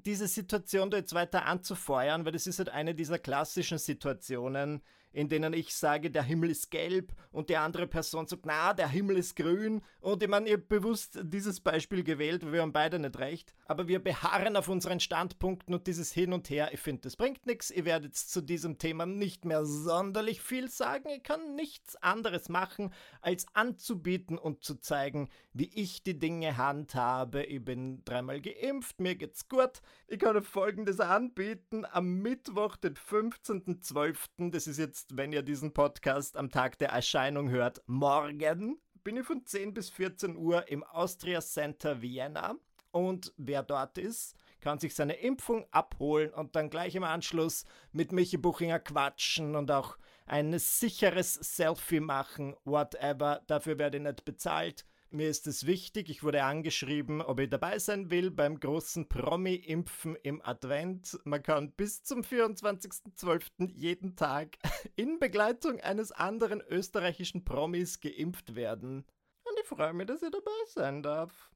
diese 0.05 0.27
Situation 0.27 0.91
da 0.91 0.97
jetzt 0.97 1.13
weiter 1.13 1.45
anzufeuern, 1.45 2.23
weil 2.23 2.31
das 2.31 2.45
ist 2.45 2.59
halt 2.59 2.69
eine 2.69 2.93
dieser 2.93 3.17
klassischen 3.17 3.79
Situationen, 3.79 4.83
in 5.13 5.29
denen 5.29 5.53
ich 5.53 5.73
sage, 5.75 6.09
der 6.11 6.23
Himmel 6.23 6.49
ist 6.49 6.71
gelb 6.71 7.13
und 7.31 7.49
die 7.49 7.57
andere 7.57 7.87
Person 7.87 8.27
sagt, 8.27 8.45
na, 8.45 8.73
der 8.73 8.89
Himmel 8.89 9.17
ist 9.17 9.35
grün. 9.35 9.81
Und 10.01 10.23
ich 10.23 10.27
meine, 10.27 10.49
ihr 10.49 10.57
bewusst 10.57 11.19
dieses 11.21 11.59
Beispiel 11.59 12.03
gewählt, 12.03 12.43
weil 12.43 12.53
wir 12.53 12.61
haben 12.63 12.73
beide 12.73 12.97
nicht 12.97 13.19
recht. 13.19 13.53
Aber 13.65 13.87
wir 13.87 14.03
beharren 14.03 14.57
auf 14.57 14.67
unseren 14.67 14.99
Standpunkten 14.99 15.73
und 15.73 15.85
dieses 15.85 16.11
Hin 16.11 16.33
und 16.33 16.49
Her, 16.49 16.73
ich 16.73 16.79
finde, 16.79 17.03
das 17.03 17.15
bringt 17.15 17.45
nichts. 17.45 17.69
Ich 17.69 17.85
werde 17.85 18.07
jetzt 18.07 18.31
zu 18.31 18.41
diesem 18.41 18.79
Thema 18.79 19.05
nicht 19.05 19.45
mehr 19.45 19.65
sonderlich 19.65 20.41
viel 20.41 20.69
sagen. 20.69 21.09
Ich 21.09 21.23
kann 21.23 21.55
nichts 21.55 21.95
anderes 21.97 22.49
machen, 22.49 22.91
als 23.21 23.45
anzubieten 23.53 24.39
und 24.39 24.63
zu 24.63 24.75
zeigen, 24.75 25.29
wie 25.53 25.69
ich 25.75 26.01
die 26.01 26.17
Dinge 26.17 26.57
handhabe. 26.57 27.43
Ich 27.43 27.63
bin 27.63 28.03
dreimal 28.03 28.41
geimpft, 28.41 28.99
mir 28.99 29.15
geht's 29.15 29.47
gut. 29.47 29.81
Ich 30.07 30.17
kann 30.17 30.41
folgendes 30.43 30.99
anbieten. 30.99 31.85
Am 31.85 32.15
Mittwoch, 32.15 32.77
den 32.77 32.95
15.12., 32.95 34.51
das 34.51 34.65
ist 34.65 34.79
jetzt 34.79 35.02
jetzt, 35.03 35.17
wenn 35.17 35.33
ihr 35.33 35.41
diesen 35.41 35.73
Podcast 35.73 36.37
am 36.37 36.49
Tag 36.49 36.77
der 36.77 36.89
Erscheinung 36.89 37.49
hört, 37.49 37.81
morgen 37.87 38.77
bin 39.03 39.17
ich 39.17 39.25
von 39.25 39.45
10 39.45 39.73
bis 39.73 39.89
14 39.89 40.37
Uhr 40.37 40.67
im 40.69 40.83
Austria 40.83 41.41
Center 41.41 42.01
Vienna. 42.01 42.55
Und 42.91 43.33
wer 43.37 43.63
dort 43.63 43.97
ist, 43.97 44.35
kann 44.61 44.79
sich 44.79 44.95
seine 44.95 45.15
Impfung 45.15 45.65
abholen 45.71 46.33
und 46.33 46.55
dann 46.55 46.69
gleich 46.69 46.95
im 46.95 47.03
Anschluss 47.03 47.65
mit 47.91 48.11
Michi 48.11 48.37
Buchinger 48.37 48.79
quatschen 48.79 49.55
und 49.55 49.71
auch 49.71 49.97
ein 50.25 50.57
sicheres 50.57 51.33
Selfie 51.33 51.99
machen, 51.99 52.55
whatever. 52.63 53.41
Dafür 53.47 53.77
werde 53.77 53.97
ich 53.97 54.03
nicht 54.03 54.25
bezahlt. 54.25 54.85
Mir 55.15 55.29
ist 55.29 55.45
es 55.45 55.67
wichtig, 55.67 56.09
ich 56.09 56.23
wurde 56.23 56.43
angeschrieben, 56.43 57.21
ob 57.21 57.39
ich 57.39 57.47
dabei 57.47 57.77
sein 57.77 58.09
will 58.09 58.31
beim 58.31 58.59
großen 58.59 59.07
Promi-Impfen 59.07 60.15
im 60.23 60.41
Advent. 60.41 61.19
Man 61.23 61.43
kann 61.43 61.71
bis 61.73 62.01
zum 62.01 62.21
24.12. 62.21 63.69
jeden 63.75 64.15
Tag 64.15 64.57
in 64.95 65.19
Begleitung 65.19 65.79
eines 65.81 66.11
anderen 66.11 66.61
österreichischen 66.61 67.45
Promis 67.45 67.99
geimpft 67.99 68.55
werden. 68.55 69.05
Und 69.43 69.59
ich 69.61 69.67
freue 69.67 69.93
mich, 69.93 70.07
dass 70.07 70.23
ich 70.23 70.31
dabei 70.31 70.49
sein 70.65 71.03
darf. 71.03 71.51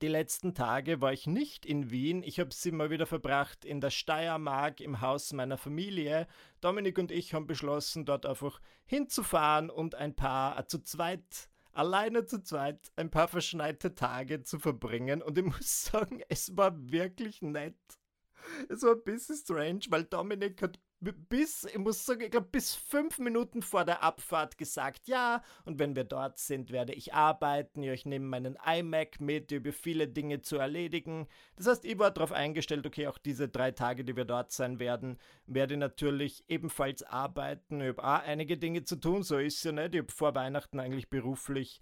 Die 0.00 0.08
letzten 0.08 0.54
Tage 0.54 1.02
war 1.02 1.12
ich 1.12 1.26
nicht 1.26 1.66
in 1.66 1.90
Wien. 1.90 2.22
Ich 2.22 2.40
habe 2.40 2.54
sie 2.54 2.72
mal 2.72 2.88
wieder 2.88 3.04
verbracht 3.04 3.66
in 3.66 3.82
der 3.82 3.90
Steiermark 3.90 4.80
im 4.80 5.02
Haus 5.02 5.34
meiner 5.34 5.58
Familie. 5.58 6.26
Dominik 6.62 6.96
und 6.96 7.12
ich 7.12 7.34
haben 7.34 7.46
beschlossen, 7.46 8.06
dort 8.06 8.24
einfach 8.24 8.58
hinzufahren 8.86 9.68
und 9.68 9.96
ein 9.96 10.16
paar 10.16 10.66
zu 10.66 10.78
zweit 10.82 11.50
alleine 11.74 12.24
zu 12.24 12.42
zweit 12.42 12.92
ein 12.96 13.10
paar 13.10 13.28
verschneite 13.28 13.94
Tage 13.94 14.42
zu 14.42 14.58
verbringen. 14.58 15.22
Und 15.22 15.38
ich 15.38 15.44
muss 15.44 15.84
sagen, 15.92 16.22
es 16.28 16.56
war 16.56 16.74
wirklich 16.90 17.42
nett. 17.42 17.78
Es 18.68 18.82
war 18.82 18.92
ein 18.92 19.04
bisschen 19.04 19.36
strange, 19.36 19.80
weil 19.88 20.04
Dominik 20.04 20.62
hat 20.62 20.78
bis, 21.12 21.64
ich 21.64 21.78
muss 21.78 22.04
sagen, 22.04 22.22
ich 22.22 22.30
glaube, 22.30 22.48
bis 22.50 22.74
fünf 22.74 23.18
Minuten 23.18 23.62
vor 23.62 23.84
der 23.84 24.02
Abfahrt 24.02 24.58
gesagt, 24.58 25.06
ja, 25.06 25.42
und 25.64 25.78
wenn 25.78 25.96
wir 25.96 26.04
dort 26.04 26.38
sind, 26.38 26.70
werde 26.70 26.92
ich 26.94 27.14
arbeiten, 27.14 27.82
ich 27.82 28.06
nehme 28.06 28.26
meinen 28.26 28.56
iMac 28.64 29.20
mit, 29.20 29.50
über 29.50 29.72
viele 29.72 30.08
Dinge 30.08 30.40
zu 30.40 30.56
erledigen. 30.56 31.26
Das 31.56 31.66
heißt, 31.66 31.84
ich 31.84 31.98
war 31.98 32.10
darauf 32.10 32.32
eingestellt, 32.32 32.86
okay, 32.86 33.06
auch 33.06 33.18
diese 33.18 33.48
drei 33.48 33.70
Tage, 33.70 34.04
die 34.04 34.16
wir 34.16 34.24
dort 34.24 34.52
sein 34.52 34.78
werden, 34.78 35.18
werde 35.46 35.74
ich 35.74 35.80
natürlich 35.80 36.44
ebenfalls 36.48 37.02
arbeiten. 37.02 37.80
Ich 37.80 37.88
habe 37.88 38.04
auch 38.04 38.22
einige 38.26 38.56
Dinge 38.56 38.84
zu 38.84 38.96
tun, 38.96 39.22
so 39.22 39.38
ist 39.38 39.58
es 39.58 39.64
ja 39.64 39.72
nicht. 39.72 39.94
Ich 39.94 40.00
habe 40.02 40.12
vor 40.12 40.34
Weihnachten 40.34 40.80
eigentlich 40.80 41.10
beruflich 41.10 41.80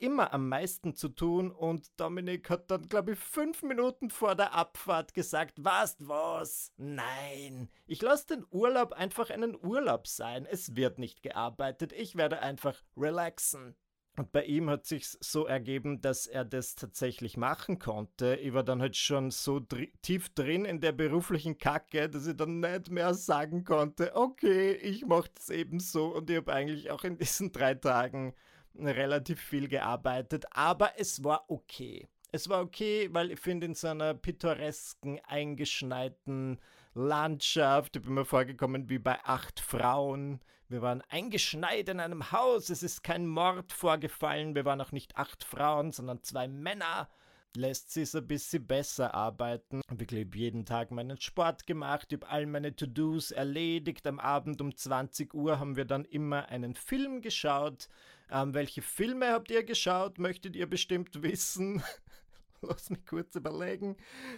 immer 0.00 0.32
am 0.32 0.48
meisten 0.48 0.94
zu 0.94 1.08
tun 1.08 1.50
und 1.50 1.88
Dominik 2.00 2.50
hat 2.50 2.70
dann, 2.70 2.88
glaube 2.88 3.12
ich, 3.12 3.18
fünf 3.18 3.62
Minuten 3.62 4.10
vor 4.10 4.34
der 4.34 4.54
Abfahrt 4.54 5.14
gesagt, 5.14 5.54
was, 5.58 5.96
was? 6.00 6.72
Nein, 6.76 7.68
ich 7.86 8.02
lasse 8.02 8.28
den 8.28 8.46
Urlaub 8.50 8.92
einfach 8.92 9.30
einen 9.30 9.56
Urlaub 9.62 10.06
sein. 10.06 10.46
Es 10.46 10.76
wird 10.76 10.98
nicht 10.98 11.22
gearbeitet, 11.22 11.92
ich 11.92 12.16
werde 12.16 12.40
einfach 12.40 12.82
relaxen. 12.96 13.76
Und 14.16 14.32
bei 14.32 14.44
ihm 14.44 14.68
hat 14.68 14.86
sich 14.86 15.06
so 15.20 15.46
ergeben, 15.46 16.00
dass 16.00 16.26
er 16.26 16.44
das 16.44 16.74
tatsächlich 16.74 17.36
machen 17.36 17.78
konnte. 17.78 18.34
Ich 18.36 18.52
war 18.52 18.64
dann 18.64 18.82
halt 18.82 18.96
schon 18.96 19.30
so 19.30 19.60
dr 19.60 19.86
tief 20.02 20.34
drin 20.34 20.64
in 20.64 20.80
der 20.80 20.92
beruflichen 20.92 21.58
Kacke, 21.58 22.10
dass 22.10 22.26
ich 22.26 22.36
dann 22.36 22.60
nicht 22.60 22.90
mehr 22.90 23.14
sagen 23.14 23.64
konnte, 23.64 24.14
okay, 24.14 24.72
ich 24.72 25.06
mache 25.06 25.30
das 25.34 25.48
eben 25.48 25.80
so. 25.80 26.14
Und 26.14 26.28
ich 26.28 26.36
habe 26.36 26.52
eigentlich 26.52 26.90
auch 26.90 27.04
in 27.04 27.18
diesen 27.18 27.52
drei 27.52 27.74
Tagen 27.74 28.34
relativ 28.78 29.40
viel 29.40 29.68
gearbeitet, 29.68 30.46
aber 30.50 30.92
es 30.98 31.22
war 31.24 31.44
okay. 31.48 32.08
Es 32.32 32.48
war 32.48 32.62
okay, 32.62 33.08
weil 33.12 33.32
ich 33.32 33.40
finde, 33.40 33.66
in 33.66 33.74
so 33.74 33.88
einer 33.88 34.14
pittoresken, 34.14 35.20
eingeschneiten 35.26 36.60
Landschaft, 36.94 37.96
ich 37.96 38.02
bin 38.02 38.14
mir 38.14 38.24
vorgekommen 38.24 38.88
wie 38.88 38.98
bei 38.98 39.18
acht 39.24 39.60
Frauen. 39.60 40.40
Wir 40.68 40.82
waren 40.82 41.02
eingeschneit 41.08 41.88
in 41.88 41.98
einem 41.98 42.30
Haus, 42.30 42.70
es 42.70 42.84
ist 42.84 43.02
kein 43.02 43.26
Mord 43.26 43.72
vorgefallen, 43.72 44.54
wir 44.54 44.64
waren 44.64 44.80
auch 44.80 44.92
nicht 44.92 45.16
acht 45.16 45.42
Frauen, 45.42 45.90
sondern 45.90 46.22
zwei 46.22 46.46
Männer 46.46 47.08
lässt 47.56 47.90
sich 47.90 48.14
ein 48.14 48.26
bisschen 48.26 48.66
besser 48.66 49.14
arbeiten. 49.14 49.80
Ich 49.80 49.90
habe 49.90 50.36
jeden 50.36 50.64
Tag 50.64 50.90
meinen 50.90 51.20
Sport 51.20 51.66
gemacht, 51.66 52.12
habe 52.12 52.28
all 52.28 52.46
meine 52.46 52.74
To-Dos 52.74 53.30
erledigt. 53.30 54.06
Am 54.06 54.18
Abend 54.18 54.60
um 54.60 54.76
20 54.76 55.34
Uhr 55.34 55.58
haben 55.58 55.76
wir 55.76 55.84
dann 55.84 56.04
immer 56.04 56.48
einen 56.48 56.74
Film 56.74 57.20
geschaut. 57.22 57.88
Ähm, 58.30 58.54
welche 58.54 58.82
Filme 58.82 59.30
habt 59.30 59.50
ihr 59.50 59.64
geschaut? 59.64 60.18
Möchtet 60.18 60.56
ihr 60.56 60.68
bestimmt 60.68 61.22
wissen? 61.22 61.82
Lass 62.62 62.90
mich 62.90 63.04
kurz 63.06 63.34
überlegen. 63.34 63.96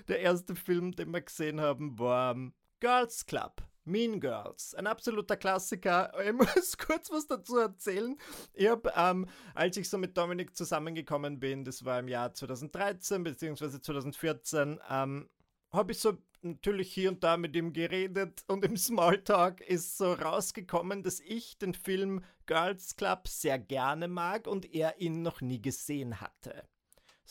Der 0.08 0.20
erste 0.20 0.54
Film, 0.54 0.92
den 0.92 1.10
wir 1.10 1.20
gesehen 1.20 1.60
haben, 1.60 1.98
war 1.98 2.36
Girls 2.80 3.26
Club. 3.26 3.62
Mean 3.84 4.20
Girls, 4.20 4.74
ein 4.74 4.86
absoluter 4.86 5.36
Klassiker. 5.36 6.12
Ich 6.24 6.32
muss 6.32 6.78
kurz 6.78 7.10
was 7.10 7.26
dazu 7.26 7.58
erzählen. 7.58 8.16
Ich 8.54 8.68
habe, 8.68 8.92
ähm, 8.96 9.26
als 9.54 9.76
ich 9.76 9.88
so 9.88 9.98
mit 9.98 10.16
Dominik 10.16 10.56
zusammengekommen 10.56 11.40
bin, 11.40 11.64
das 11.64 11.84
war 11.84 11.98
im 11.98 12.08
Jahr 12.08 12.32
2013 12.32 13.24
bzw. 13.24 13.80
2014, 13.80 14.80
ähm, 14.88 15.28
habe 15.72 15.92
ich 15.92 15.98
so 15.98 16.16
natürlich 16.42 16.92
hier 16.92 17.10
und 17.10 17.22
da 17.24 17.36
mit 17.36 17.54
ihm 17.56 17.72
geredet 17.72 18.44
und 18.48 18.64
im 18.64 18.76
Smalltalk 18.76 19.60
ist 19.60 19.96
so 19.96 20.12
rausgekommen, 20.12 21.02
dass 21.02 21.20
ich 21.20 21.58
den 21.58 21.74
Film 21.74 22.24
Girls 22.46 22.96
Club 22.96 23.28
sehr 23.28 23.58
gerne 23.58 24.08
mag 24.08 24.46
und 24.46 24.74
er 24.74 25.00
ihn 25.00 25.22
noch 25.22 25.40
nie 25.40 25.62
gesehen 25.62 26.20
hatte. 26.20 26.68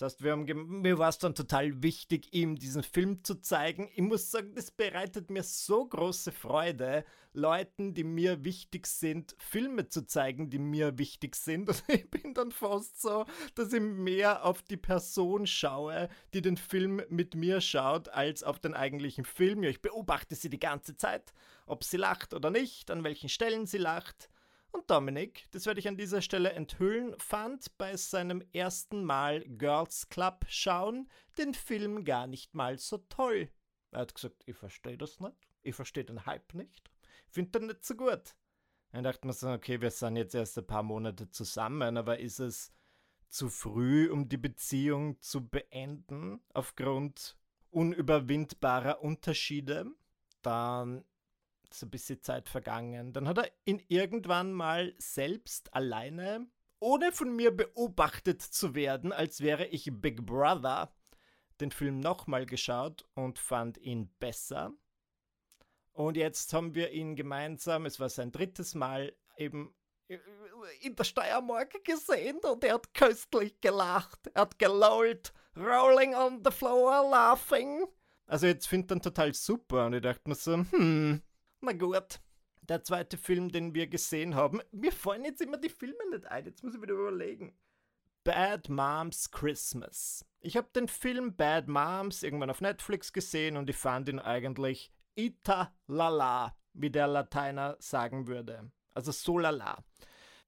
Das 0.02 0.14
heißt, 0.14 0.24
wir 0.24 0.32
haben 0.32 0.82
mir 0.82 0.98
war 0.98 1.10
es 1.10 1.20
dann 1.20 1.36
total 1.36 1.84
wichtig, 1.84 2.34
ihm 2.34 2.56
diesen 2.56 2.82
Film 2.82 3.24
zu 3.24 3.36
zeigen. 3.36 3.88
Ich 3.94 4.02
muss 4.02 4.32
sagen, 4.32 4.56
das 4.56 4.72
bereitet 4.72 5.30
mir 5.30 5.44
so 5.44 5.86
große 5.86 6.32
Freude, 6.32 7.06
Leuten, 7.34 7.94
die 7.94 8.04
mir 8.04 8.44
wichtig 8.44 8.88
sind, 8.88 9.36
Filme 9.38 9.90
zu 9.90 10.08
zeigen, 10.08 10.50
die 10.50 10.58
mir 10.58 10.98
wichtig 10.98 11.36
sind. 11.36 11.70
Und 11.70 11.84
ich 11.88 12.10
bin 12.10 12.34
dann 12.34 12.52
fast 12.52 13.00
so, 13.00 13.26
dass 13.54 13.74
ich 13.74 13.80
mehr 13.80 14.44
auf 14.44 14.64
die 14.64 14.76
Person 14.76 15.46
schaue, 15.46 16.10
die 16.34 16.42
den 16.42 16.58
Film 16.58 17.04
mit 17.10 17.36
mir 17.36 17.62
schaut, 17.62 18.10
als 18.10 18.42
auf 18.42 18.58
den 18.58 18.74
eigentlichen 18.74 19.24
Film. 19.24 19.62
Ja, 19.62 19.70
ich 19.70 19.84
beobachte 19.84 20.34
sie 20.34 20.50
die 20.50 20.60
ganze 20.60 20.98
Zeit, 20.98 21.32
ob 21.68 21.84
sie 21.84 21.98
lacht 21.98 22.34
oder 22.34 22.50
nicht, 22.50 22.90
an 22.90 23.04
welchen 23.04 23.30
Stellen 23.30 23.68
sie 23.68 23.78
lacht. 23.78 24.32
Und 24.72 24.90
Dominik, 24.90 25.48
das 25.52 25.66
werde 25.66 25.80
ich 25.80 25.88
an 25.88 25.98
dieser 25.98 26.22
Stelle 26.22 26.54
enthüllen, 26.54 27.14
fand 27.20 27.78
bei 27.78 27.98
seinem 27.98 28.42
ersten 28.54 29.04
Mal 29.04 29.42
Girls 29.42 30.08
Club 30.10 30.46
schauen 30.48 31.10
den 31.38 31.54
Film 31.54 32.06
gar 32.06 32.28
nicht 32.28 32.56
mal 32.56 32.78
so 32.78 32.98
toll. 32.98 33.50
Er 33.92 34.02
hat 34.02 34.16
gesagt, 34.16 34.44
ich 34.46 34.56
verstehe 34.56 34.98
das 34.98 35.20
nicht, 35.20 35.36
ich 35.64 35.76
verstehe 35.76 36.06
den 36.06 36.26
Hype 36.26 36.54
nicht, 36.54 36.90
finde 37.28 37.60
den 37.60 37.68
nicht 37.68 37.84
so 37.84 37.96
gut. 37.96 38.36
Dann 38.92 39.04
dachte 39.04 39.28
man 39.28 39.36
so, 39.36 39.50
okay, 39.50 39.82
wir 39.82 39.92
sind 39.92 40.16
jetzt 40.16 40.36
erst 40.36 40.58
ein 40.58 40.68
paar 40.68 40.84
Monate 40.84 41.30
zusammen, 41.30 41.98
aber 41.98 42.20
ist 42.20 42.40
es 42.40 42.74
zu 43.28 43.50
früh, 43.50 44.10
um 44.10 44.28
die 44.28 44.38
Beziehung 44.38 45.20
zu 45.22 45.48
beenden 45.48 46.42
aufgrund 46.54 47.38
unüberwindbarer 47.70 49.02
Unterschiede? 49.02 49.86
Dann 50.42 51.06
so 51.74 51.86
ein 51.86 51.90
bisschen 51.90 52.22
Zeit 52.22 52.50
vergangen. 52.50 53.14
Dann 53.14 53.28
hat 53.28 53.38
er 53.38 53.52
ihn 53.66 53.82
irgendwann 53.88 54.54
mal 54.54 54.94
selbst 54.98 55.74
alleine, 55.74 56.48
ohne 56.80 57.12
von 57.12 57.36
mir 57.36 57.56
beobachtet 57.56 58.42
zu 58.42 58.76
werden, 58.76 59.12
als 59.12 59.42
wäre 59.42 59.66
ich 59.68 59.90
Big 59.92 60.26
Brother, 60.26 60.94
den 61.60 61.72
Film 61.72 62.00
nochmal 62.00 62.46
geschaut 62.46 63.06
und 63.14 63.40
fand 63.40 63.78
ihn 63.78 64.10
besser. 64.20 64.74
Und 65.94 66.18
jetzt 66.18 66.54
haben 66.54 66.74
wir 66.74 66.92
ihn 66.92 67.16
gemeinsam, 67.16 67.86
es 67.86 68.00
war 68.00 68.10
sein 68.10 68.32
drittes 68.32 68.76
Mal, 68.76 69.14
eben 69.38 69.76
in 70.82 70.96
der 70.96 71.04
Steiermark 71.04 71.84
gesehen 71.84 72.40
und 72.40 72.64
er 72.64 72.76
hat 72.76 72.94
köstlich 72.94 73.60
gelacht, 73.62 74.20
er 74.34 74.42
hat 74.42 74.60
gelollt, 74.60 75.34
rolling 75.56 76.16
on 76.16 76.42
the 76.44 76.52
floor, 76.52 77.10
laughing. 77.10 77.86
Also 78.26 78.48
jetzt 78.48 78.68
findet 78.68 78.92
er 78.92 79.02
total 79.02 79.34
super 79.34 79.86
und 79.86 79.94
ich 79.94 80.02
dachte 80.02 80.28
mir 80.30 80.36
so, 80.36 80.54
hm, 80.54 81.22
na 81.62 81.74
gut. 81.74 82.20
Der 82.62 82.84
zweite 82.84 83.18
Film, 83.18 83.50
den 83.50 83.74
wir 83.74 83.88
gesehen 83.88 84.36
haben. 84.36 84.62
Mir 84.72 84.92
fallen 84.92 85.26
jetzt 85.26 85.42
immer 85.42 85.58
die 85.58 85.70
Filme 85.70 86.10
nicht 86.12 86.26
ein. 86.28 86.46
Jetzt 86.46 86.64
muss 86.64 86.76
ich 86.76 86.82
wieder 86.82 86.94
überlegen. 86.94 87.58
Bad 88.24 88.70
Moms 88.70 89.32
Christmas. 89.32 90.26
Ich 90.42 90.56
habe 90.56 90.70
den 90.76 90.88
Film 90.88 91.36
Bad 91.36 91.68
Moms 91.68 92.22
irgendwann 92.22 92.52
auf 92.52 92.62
Netflix 92.62 93.14
gesehen 93.14 93.58
und 93.58 93.70
ich 93.70 93.76
fand 93.76 94.10
ihn 94.10 94.20
eigentlich 94.20 94.92
ita 95.16 95.76
lala, 95.88 96.56
wie 96.74 96.92
der 96.92 97.08
Lateiner 97.08 97.78
sagen 97.80 98.28
würde. 98.28 98.72
Also 98.94 99.12
so 99.12 99.40
lala. 99.40 99.84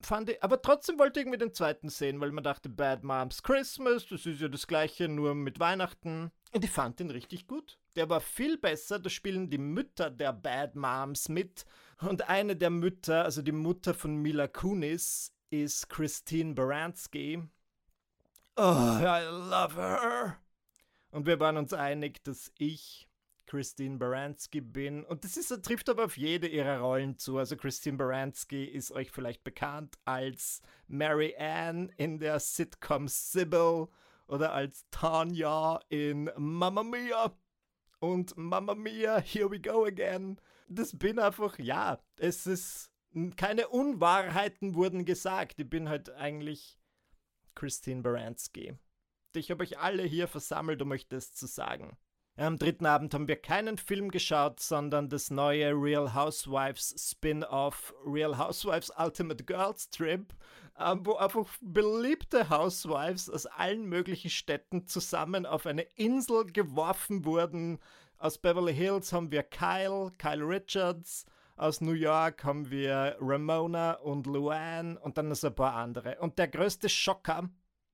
Fand 0.01 0.29
ich, 0.29 0.43
aber 0.43 0.61
trotzdem 0.61 0.99
wollte 0.99 1.19
ich 1.19 1.25
irgendwie 1.25 1.39
den 1.39 1.53
zweiten 1.53 1.89
sehen, 1.89 2.19
weil 2.19 2.31
man 2.31 2.43
dachte, 2.43 2.69
Bad 2.69 3.03
Moms 3.03 3.41
Christmas, 3.41 4.05
das 4.05 4.25
ist 4.25 4.41
ja 4.41 4.49
das 4.49 4.67
gleiche, 4.67 5.07
nur 5.07 5.33
mit 5.33 5.59
Weihnachten. 5.59 6.31
Und 6.53 6.63
ich 6.63 6.71
fand 6.71 6.99
ihn 6.99 7.09
richtig 7.09 7.47
gut. 7.47 7.79
Der 7.95 8.09
war 8.09 8.21
viel 8.21 8.57
besser, 8.57 8.99
da 8.99 9.09
spielen 9.09 9.49
die 9.49 9.57
Mütter 9.57 10.11
der 10.11 10.33
Bad 10.33 10.75
Moms 10.75 11.27
mit. 11.27 11.65
Und 11.99 12.29
eine 12.29 12.55
der 12.55 12.69
Mütter, 12.69 13.23
also 13.23 13.41
die 13.41 13.51
Mutter 13.51 13.93
von 13.93 14.17
Mila 14.17 14.47
Kunis, 14.47 15.33
ist 15.49 15.89
Christine 15.89 16.53
Baranski. 16.53 17.41
Oh, 18.55 18.61
I 18.61 19.25
love 19.29 19.75
her. 19.75 20.37
Und 21.09 21.25
wir 21.25 21.39
waren 21.39 21.57
uns 21.57 21.73
einig, 21.73 22.23
dass 22.23 22.51
ich 22.57 23.07
Christine 23.47 23.97
Baranski 23.97 24.61
bin. 24.61 25.03
Und 25.03 25.23
das 25.23 25.37
ist, 25.37 25.49
trifft 25.63 25.89
aber 25.89 26.05
auf 26.05 26.17
jede 26.17 26.47
ihrer 26.47 26.79
Rollen 26.79 27.17
zu. 27.17 27.37
Also 27.37 27.55
Christine 27.55 27.97
Baranski 27.97 28.65
ist 28.65 28.91
euch 28.91 29.11
vielleicht 29.11 29.43
bekannt 29.43 29.95
als 30.05 30.61
Mary 30.87 31.35
Ann 31.37 31.89
in 31.97 32.19
der 32.19 32.39
Sitcom 32.39 33.07
Sybil 33.07 33.87
oder 34.27 34.53
als 34.53 34.87
Tanya 34.91 35.79
in 35.89 36.29
Mamma 36.37 36.83
Mia. 36.83 37.37
und 37.99 38.35
Mamma 38.35 38.75
Mia, 38.75 39.19
here 39.19 39.49
we 39.49 39.59
go 39.59 39.85
again. 39.85 40.39
Das 40.67 40.97
bin 40.97 41.19
einfach, 41.19 41.57
ja, 41.59 41.99
es 42.17 42.47
ist, 42.47 42.91
keine 43.35 43.69
Unwahrheiten 43.69 44.75
wurden 44.75 45.05
gesagt. 45.05 45.59
Ich 45.59 45.69
bin 45.69 45.87
halt 45.87 46.09
eigentlich 46.09 46.79
Christine 47.55 48.01
Baranski. 48.01 48.77
Ich 49.35 49.51
habe 49.51 49.63
euch 49.63 49.79
alle 49.79 50.03
hier 50.03 50.27
versammelt, 50.27 50.81
um 50.81 50.91
euch 50.91 51.07
das 51.07 51.33
zu 51.33 51.47
sagen. 51.47 51.97
Am 52.35 52.57
dritten 52.57 52.87
Abend 52.87 53.13
haben 53.13 53.27
wir 53.27 53.35
keinen 53.35 53.77
Film 53.77 54.09
geschaut, 54.09 54.59
sondern 54.59 55.07
das 55.07 55.29
neue 55.29 55.71
Real 55.73 56.15
Housewives 56.15 56.95
Spin-off 56.97 57.93
Real 58.07 58.39
Housewives 58.39 58.91
Ultimate 58.97 59.43
Girls 59.43 59.87
Trip, 59.91 60.33
ähm, 60.79 61.05
wo 61.05 61.13
einfach 61.17 61.45
beliebte 61.61 62.49
Housewives 62.49 63.29
aus 63.29 63.45
allen 63.45 63.85
möglichen 63.85 64.31
Städten 64.31 64.87
zusammen 64.87 65.45
auf 65.45 65.67
eine 65.67 65.83
Insel 65.95 66.45
geworfen 66.45 67.23
wurden. 67.23 67.77
Aus 68.17 68.39
Beverly 68.39 68.73
Hills 68.73 69.13
haben 69.13 69.31
wir 69.31 69.43
Kyle, 69.43 70.11
Kyle 70.17 70.43
Richards. 70.43 71.27
Aus 71.55 71.81
New 71.81 71.91
York 71.91 72.43
haben 72.43 72.71
wir 72.71 73.15
Ramona 73.19 73.91
und 73.99 74.25
Luann 74.25 74.97
und 74.97 75.19
dann 75.19 75.27
noch 75.27 75.43
ein 75.43 75.53
paar 75.53 75.75
andere. 75.75 76.17
Und 76.19 76.39
der 76.39 76.47
größte 76.47 76.89
Schocker, 76.89 77.47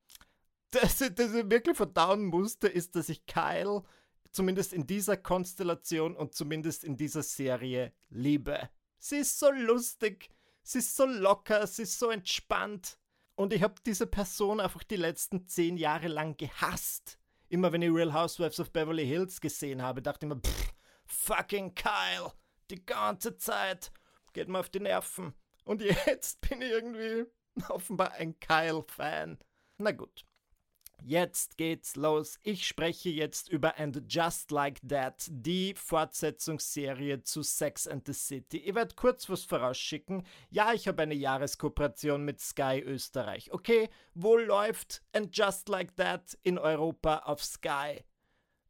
das, 0.72 1.00
das 1.00 1.34
ich 1.34 1.52
wirklich 1.52 1.76
verdauen 1.76 2.24
musste, 2.24 2.70
ist, 2.70 2.96
dass 2.96 3.10
ich 3.10 3.26
Kyle 3.26 3.84
zumindest 4.32 4.74
in 4.74 4.86
dieser 4.88 5.18
Konstellation 5.18 6.16
und 6.16 6.34
zumindest 6.34 6.84
in 6.84 6.98
dieser 6.98 7.24
Serie 7.24 7.94
liebe. 8.10 8.70
Sie 8.98 9.18
ist 9.18 9.40
so 9.40 9.52
lustig, 9.52 10.30
sie 10.64 10.80
ist 10.80 10.96
so 10.96 11.06
locker, 11.06 11.66
sie 11.68 11.84
ist 11.84 11.98
so 12.00 12.10
entspannt. 12.10 12.98
Und 13.36 13.54
ich 13.54 13.64
habe 13.64 13.76
diese 13.86 14.06
Person 14.06 14.60
einfach 14.60 14.84
die 14.84 14.98
letzten 14.98 15.48
zehn 15.48 15.78
Jahre 15.78 16.10
lang 16.10 16.36
gehasst. 16.36 17.18
Immer 17.48 17.72
wenn 17.72 17.82
ich 17.82 17.90
Real 17.90 18.14
Housewives 18.14 18.60
of 18.60 18.72
Beverly 18.72 19.06
Hills 19.06 19.40
gesehen 19.42 19.82
habe, 19.82 20.02
dachte 20.02 20.26
ich 20.26 20.34
mir, 20.34 20.40
pff, 20.40 20.74
fucking 21.06 21.74
Kyle, 21.74 22.34
die 22.70 22.86
ganze 22.86 23.38
Zeit, 23.38 23.92
geht 24.34 24.50
mir 24.50 24.60
auf 24.60 24.70
die 24.70 24.82
Nerven. 24.82 25.34
Und 25.64 25.82
jetzt 26.06 26.42
bin 26.42 26.62
ich 26.62 26.70
irgendwie 26.70 27.26
offenbar 27.70 28.12
ein 28.14 28.40
Kyle-Fan. 28.40 29.40
Na 29.78 29.92
gut. 29.92 30.26
Jetzt 31.04 31.58
geht's 31.58 31.96
los. 31.96 32.40
Ich 32.44 32.68
spreche 32.68 33.10
jetzt 33.10 33.50
über 33.50 33.80
And 33.80 34.04
Just 34.08 34.52
Like 34.52 34.80
That, 34.88 35.26
die 35.30 35.74
Fortsetzungsserie 35.74 37.24
zu 37.24 37.42
Sex 37.42 37.88
and 37.88 38.06
the 38.06 38.14
City. 38.14 38.58
Ich 38.58 38.76
werde 38.76 38.96
kurz 38.96 39.30
was 39.30 39.44
vorausschicken. 39.44 40.24
Ja, 40.50 40.74
ich 40.74 40.88
habe 40.88 41.02
eine 41.02 41.16
Jahreskooperation 41.16 42.24
mit 42.24 42.40
Sky 42.40 42.84
Österreich. 42.86 43.52
Okay, 43.52 43.90
wo 44.14 44.38
läuft 44.38 45.02
And 45.14 45.36
Just 45.36 45.70
Like 45.70 45.96
That 45.96 46.38
in 46.44 46.58
Europa 46.58 47.20
auf 47.20 47.44
Sky? 47.44 48.04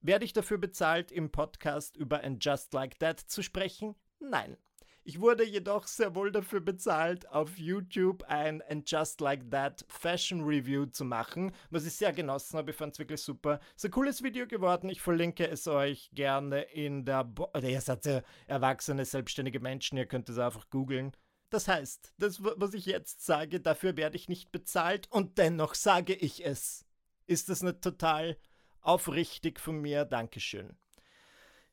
Werde 0.02 0.24
ich 0.24 0.34
dafür 0.34 0.58
bezahlt, 0.58 1.12
im 1.12 1.32
Podcast 1.32 1.98
über 1.98 2.24
And 2.24 2.44
Just 2.44 2.74
Like 2.74 3.00
That 3.00 3.20
zu 3.20 3.42
sprechen? 3.42 3.96
Nein. 4.20 4.56
Ich 5.04 5.20
wurde 5.20 5.44
jedoch 5.44 5.88
sehr 5.88 6.14
wohl 6.14 6.32
dafür 6.32 6.60
bezahlt, 6.60 7.28
auf 7.30 7.58
YouTube 7.58 8.24
ein 8.24 8.62
And 8.70 8.90
Just 8.90 9.22
Like 9.22 9.50
That 9.50 9.86
Fashion 9.88 10.44
Review 10.44 10.86
zu 10.86 11.06
machen, 11.06 11.52
was 11.70 11.86
ich 11.86 11.96
sehr 11.96 12.14
genossen 12.14 12.58
habe. 12.58 12.72
Ich 12.72 12.78
fand 12.78 12.94
es 12.94 13.00
wirklich 13.00 13.22
super. 13.22 13.60
Ist 13.76 13.86
ein 13.86 13.92
cooles 13.92 14.22
Video 14.24 14.46
geworden. 14.46 14.90
Ich 14.90 15.02
verlinke 15.02 15.48
es 15.48 15.68
euch 15.68 16.10
gerne 16.14 16.62
in 16.62 17.06
der. 17.06 17.24
Bo 17.24 17.50
oder 17.54 17.70
ihr 17.70 17.82
seid 17.82 18.06
ja 18.06 18.22
erwachsene, 18.48 19.06
selbstständige 19.06 19.60
Menschen, 19.60 19.98
ihr 19.98 20.06
könnt 20.06 20.30
es 20.30 20.38
einfach 20.38 20.70
googeln. 20.70 21.12
Das 21.50 21.68
heißt, 21.68 22.14
das, 22.18 22.44
was 22.44 22.74
ich 22.74 22.86
jetzt 22.86 23.26
sage, 23.26 23.60
dafür 23.60 23.98
werde 23.98 24.18
ich 24.18 24.30
nicht 24.30 24.52
bezahlt 24.52 25.12
und 25.12 25.38
dennoch 25.38 25.74
sage 25.74 26.14
ich 26.14 26.46
es. 26.46 26.86
Ist 27.26 27.50
das 27.50 27.64
nicht 27.64 27.82
total 27.82 28.38
aufrichtig 28.82 29.60
von 29.60 29.82
mir? 29.82 30.06
Dankeschön. 30.06 30.78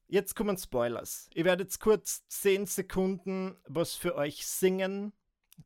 Jetzt 0.08 0.36
kommen 0.36 0.56
Spoilers. 0.56 1.28
Ich 1.34 1.44
werde 1.44 1.64
jetzt 1.64 1.80
kurz 1.80 2.26
10 2.28 2.66
Sekunden 2.66 3.56
was 3.66 3.94
für 3.94 4.14
euch 4.14 4.46
singen. 4.46 5.12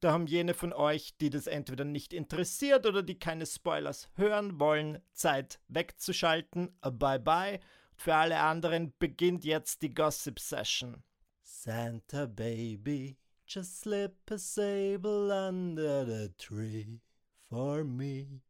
Da 0.01 0.13
haben 0.13 0.27
jene 0.27 0.55
von 0.55 0.73
euch, 0.73 1.17
die 1.19 1.31
das 1.31 1.47
entweder 1.47 1.85
nicht 1.85 2.13
interessiert 2.13 2.87
oder 2.87 3.03
die 3.03 3.19
keine 3.19 3.45
Spoilers 3.45 4.09
hören 4.15 4.59
wollen, 4.59 5.03
Zeit 5.13 5.61
wegzuschalten. 5.69 6.75
Bye 6.81 7.19
bye. 7.19 7.61
Für 7.97 8.15
alle 8.15 8.41
anderen 8.41 8.95
beginnt 8.99 9.45
jetzt 9.45 9.83
die 9.83 9.93
Gossip 9.93 10.39
Session. 10.39 11.03
Santa 11.43 12.25
Baby, 12.25 13.19
just 13.47 13.81
slip 13.81 14.31
a 14.31 14.39
sable 14.39 15.31
under 15.31 16.07
the 16.07 16.33
tree 16.39 17.01
for 17.51 17.85
me. 17.85 18.41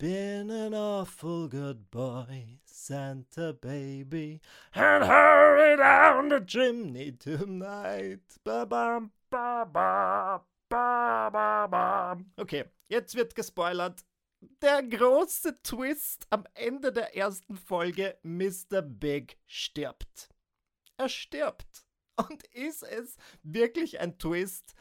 Been 0.00 0.50
an 0.50 0.72
awful 0.72 1.46
good 1.46 1.90
boy, 1.90 2.60
Santa 2.64 3.52
baby, 3.52 4.40
and 4.74 5.04
hurry 5.04 5.76
down 5.76 6.30
the 6.30 6.40
chimney 6.40 7.12
tonight. 7.12 8.22
Ba 8.42 8.64
-bam, 8.64 9.10
ba 9.30 9.66
-ba, 9.66 10.40
ba 10.70 11.30
-ba 11.30 11.68
-ba. 11.68 12.24
Okay, 12.38 12.64
jetzt 12.88 13.14
wird 13.14 13.34
gespoilert. 13.34 14.02
Der 14.62 14.82
große 14.82 15.62
Twist 15.62 16.26
am 16.30 16.46
Ende 16.54 16.92
der 16.92 17.14
ersten 17.14 17.58
Folge: 17.58 18.16
Mr. 18.22 18.80
Big 18.80 19.36
stirbt. 19.46 20.30
Er 20.96 21.10
stirbt. 21.10 21.84
Und 22.16 22.42
ist 22.54 22.84
es 22.84 23.18
wirklich 23.42 24.00
ein 24.00 24.18
Twist? 24.18 24.74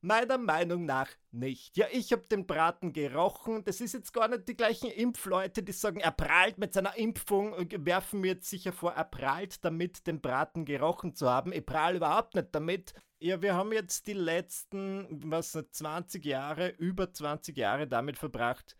Meiner 0.00 0.38
Meinung 0.38 0.84
nach 0.84 1.08
nicht. 1.30 1.76
Ja, 1.76 1.86
ich 1.90 2.12
habe 2.12 2.26
den 2.28 2.46
Braten 2.46 2.92
gerochen. 2.92 3.64
Das 3.64 3.80
ist 3.80 3.94
jetzt 3.94 4.12
gar 4.12 4.28
nicht 4.28 4.48
die 4.48 4.56
gleichen 4.56 4.90
Impfleute, 4.90 5.62
die 5.62 5.72
sagen, 5.72 6.00
er 6.00 6.12
prahlt 6.12 6.58
mit 6.58 6.72
seiner 6.72 6.96
Impfung 6.96 7.52
und 7.52 7.84
werfen 7.84 8.20
mir 8.20 8.34
jetzt 8.34 8.48
sicher 8.48 8.72
vor, 8.72 8.92
er 8.92 9.04
prahlt 9.04 9.64
damit, 9.64 10.06
den 10.06 10.20
Braten 10.20 10.64
gerochen 10.64 11.14
zu 11.14 11.28
haben. 11.28 11.52
Ich 11.52 11.66
prahl 11.66 11.96
überhaupt 11.96 12.34
nicht 12.34 12.48
damit. 12.52 12.94
Ja, 13.20 13.42
wir 13.42 13.54
haben 13.54 13.72
jetzt 13.72 14.06
die 14.06 14.12
letzten, 14.12 15.06
was, 15.30 15.52
20 15.52 16.24
Jahre, 16.24 16.68
über 16.68 17.12
20 17.12 17.56
Jahre 17.56 17.88
damit 17.88 18.16
verbracht, 18.16 18.76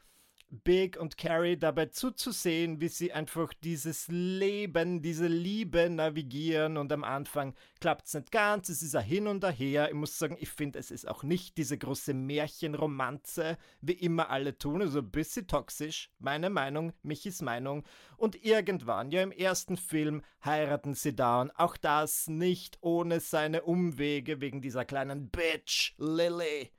Big 0.51 0.97
und 0.97 1.19
Carrie 1.19 1.59
dabei 1.59 1.87
zuzusehen, 1.87 2.81
wie 2.81 2.89
sie 2.89 3.13
einfach 3.13 3.53
dieses 3.53 4.09
Leben, 4.09 5.03
diese 5.03 5.27
Liebe 5.27 5.91
navigieren 5.91 6.79
und 6.79 6.91
am 6.91 7.05
Anfang 7.05 7.55
klappt 7.81 8.07
es 8.07 8.15
nicht 8.15 8.33
ganz, 8.33 8.71
es 8.71 8.83
ist 8.83 8.97
ein 8.97 9.05
Hin 9.05 9.27
und 9.27 9.45
Her. 9.45 9.89
Ich 9.89 9.95
muss 9.95 10.19
sagen, 10.19 10.39
ich 10.41 10.49
finde, 10.49 10.79
es 10.79 10.91
ist 10.91 11.07
auch 11.07 11.23
nicht 11.23 11.59
diese 11.59 11.77
große 11.77 12.15
Märchenromanze, 12.15 13.59
wie 13.83 13.93
immer 13.93 14.31
alle 14.31 14.57
tun, 14.57 14.81
also 14.81 15.01
ein 15.01 15.11
bisschen 15.11 15.47
toxisch, 15.47 16.11
meine 16.19 16.49
Meinung, 16.49 16.95
Michis 17.03 17.43
Meinung. 17.43 17.85
Und 18.17 18.43
irgendwann, 18.43 19.11
ja 19.11 19.23
im 19.23 19.33
ersten 19.33 19.77
Film, 19.77 20.23
heiraten 20.43 20.95
sie 20.95 21.15
da 21.15 21.43
und 21.43 21.51
auch 21.59 21.77
das 21.77 22.27
nicht 22.27 22.79
ohne 22.81 23.21
seine 23.21 23.65
Umwege 23.65 24.41
wegen 24.41 24.63
dieser 24.63 24.87
kleinen 24.87 25.29
Bitch, 25.29 25.95
Lily 25.99 26.71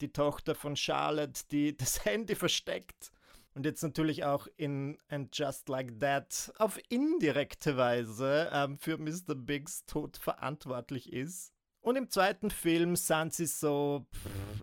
die 0.00 0.12
Tochter 0.12 0.54
von 0.54 0.76
Charlotte, 0.76 1.42
die 1.50 1.76
das 1.76 2.04
Handy 2.04 2.34
versteckt 2.34 3.12
und 3.58 3.66
jetzt 3.66 3.82
natürlich 3.82 4.24
auch 4.24 4.46
in 4.56 4.98
And 5.08 5.36
Just 5.36 5.68
Like 5.68 5.98
That 5.98 6.52
auf 6.58 6.78
indirekte 6.90 7.76
Weise 7.76 8.48
ähm, 8.52 8.78
für 8.78 8.98
Mr. 8.98 9.34
Bigs 9.34 9.84
Tod 9.84 10.16
verantwortlich 10.16 11.12
ist. 11.12 11.52
Und 11.80 11.96
im 11.96 12.08
zweiten 12.08 12.50
Film 12.52 12.94
sind 12.94 13.34
sie 13.34 13.46
so, 13.46 14.06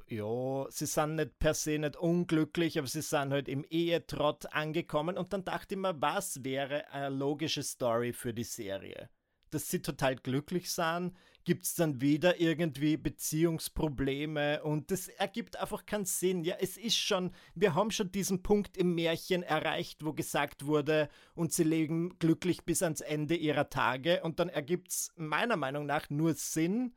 ja, 0.08 0.66
sie 0.70 0.86
sind 0.86 1.16
nicht 1.16 1.38
per 1.40 1.54
se 1.54 1.78
nicht 1.78 1.98
unglücklich, 1.98 2.80
aber 2.80 2.88
sie 2.88 3.02
sind 3.02 3.34
halt 3.34 3.50
im 3.50 3.66
Ehetrott 3.70 4.46
angekommen. 4.54 5.18
Und 5.18 5.34
dann 5.34 5.44
dachte 5.44 5.76
ich 5.76 5.82
mir, 5.82 6.02
was 6.02 6.46
wäre 6.46 6.90
eine 6.90 7.14
logische 7.14 7.64
Story 7.64 8.14
für 8.14 8.34
die 8.34 8.46
Serie? 8.46 9.10
Dass 9.50 9.70
sie 9.70 9.82
total 9.82 10.16
glücklich 10.16 10.72
sind, 10.72 11.14
gibt 11.46 11.66
es 11.66 11.76
dann 11.76 12.02
wieder 12.02 12.42
irgendwie 12.42 12.98
Beziehungsprobleme 12.98 14.64
und 14.64 14.92
das 14.92 15.08
ergibt 15.08 15.58
einfach 15.58 15.86
keinen 15.86 16.06
Sinn. 16.06 16.44
Ja, 16.44 16.56
es 16.60 16.76
ist 16.76 16.98
schon, 16.98 17.32
wir 17.54 17.76
haben 17.76 17.92
schon 17.92 18.12
diesen 18.12 18.44
Punkt 18.44 18.76
im 18.76 18.96
Märchen 18.96 19.44
erreicht, 19.44 20.04
wo 20.04 20.12
gesagt 20.12 20.66
wurde, 20.66 21.08
und 21.36 21.54
sie 21.54 21.64
leben 21.64 22.18
glücklich 22.20 22.66
bis 22.66 22.82
ans 22.82 23.02
Ende 23.02 23.36
ihrer 23.36 23.70
Tage 23.70 24.24
und 24.24 24.40
dann 24.40 24.50
ergibt 24.50 24.90
es 24.90 25.14
meiner 25.16 25.56
Meinung 25.56 25.86
nach 25.86 26.10
nur 26.10 26.34
Sinn, 26.34 26.96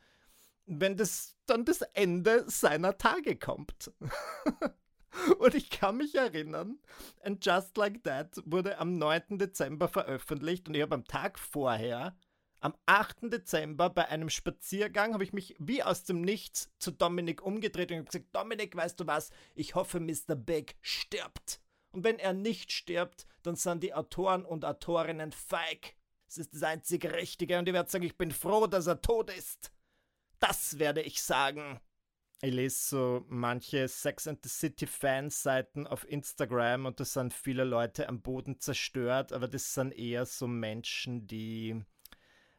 wenn 0.65 0.97
das 0.97 1.37
dann 1.47 1.65
das 1.65 1.83
Ende 1.83 2.45
seiner 2.49 2.99
Tage 2.99 3.37
kommt. 3.37 3.93
Und 5.39 5.55
ich 5.55 5.71
kann 5.71 5.97
mich 5.97 6.15
erinnern, 6.15 6.79
And 7.23 7.45
Just 7.45 7.77
Like 7.77 8.05
That 8.05 8.41
wurde 8.45 8.79
am 8.79 8.99
9. 8.99 9.39
Dezember 9.39 9.89
veröffentlicht 9.89 10.69
und 10.69 10.75
ich 10.75 10.83
habe 10.83 10.95
am 10.95 11.05
Tag 11.05 11.39
vorher 11.39 12.15
am 12.61 12.75
8. 12.87 13.33
Dezember 13.33 13.91
bei 13.91 14.09
einem 14.09 14.31
Spaziergang 14.31 15.15
habe 15.15 15.25
ich 15.25 15.33
mich 15.33 15.55
wie 15.59 15.83
aus 15.83 16.05
dem 16.05 16.23
Nichts 16.23 16.71
zu 16.79 16.91
Dominik 16.91 17.43
umgedreht 17.43 17.93
und 17.93 18.07
gesagt, 18.07 18.35
Dominik, 18.35 18.75
weißt 18.75 18.99
du 18.99 19.07
was, 19.07 19.31
ich 19.55 19.75
hoffe, 19.75 20.01
Mr. 20.01 20.35
Big 20.35 20.77
stirbt. 20.81 21.61
Und 21.91 22.05
wenn 22.05 22.19
er 22.19 22.33
nicht 22.33 22.73
stirbt, 22.73 23.27
dann 23.43 23.57
sind 23.57 23.83
die 23.83 23.95
Autoren 23.95 24.45
und 24.45 24.65
Autorinnen 24.65 25.33
feig. 25.33 25.95
Es 26.29 26.37
ist 26.37 26.53
das 26.55 26.63
einzige 26.63 27.15
Richtige 27.15 27.59
und 27.59 27.69
ich 27.69 27.75
werde 27.75 27.91
sagen, 27.91 28.05
ich 28.05 28.19
bin 28.19 28.33
froh, 28.33 28.67
dass 28.67 28.87
er 28.87 29.01
tot 29.01 29.31
ist. 29.31 29.73
Das 30.41 30.79
werde 30.79 31.01
ich 31.03 31.23
sagen. 31.23 31.81
ich 32.43 32.53
lese 32.53 32.89
so 32.89 33.25
manche 33.29 33.89
Sex 33.89 34.29
and 34.29 34.43
the 34.43 34.49
City 34.49 34.87
Fanseiten 34.87 35.87
auf 35.87 36.09
Instagram 36.09 36.87
und 36.87 37.01
da 37.01 37.05
sind 37.05 37.33
viele 37.33 37.65
Leute 37.65 38.09
am 38.09 38.21
Boden 38.21 38.61
zerstört, 38.61 39.33
aber 39.33 39.49
das 39.49 39.75
sind 39.75 39.93
eher 39.93 40.27
so 40.27 40.47
Menschen, 40.47 41.27
die 41.27 41.83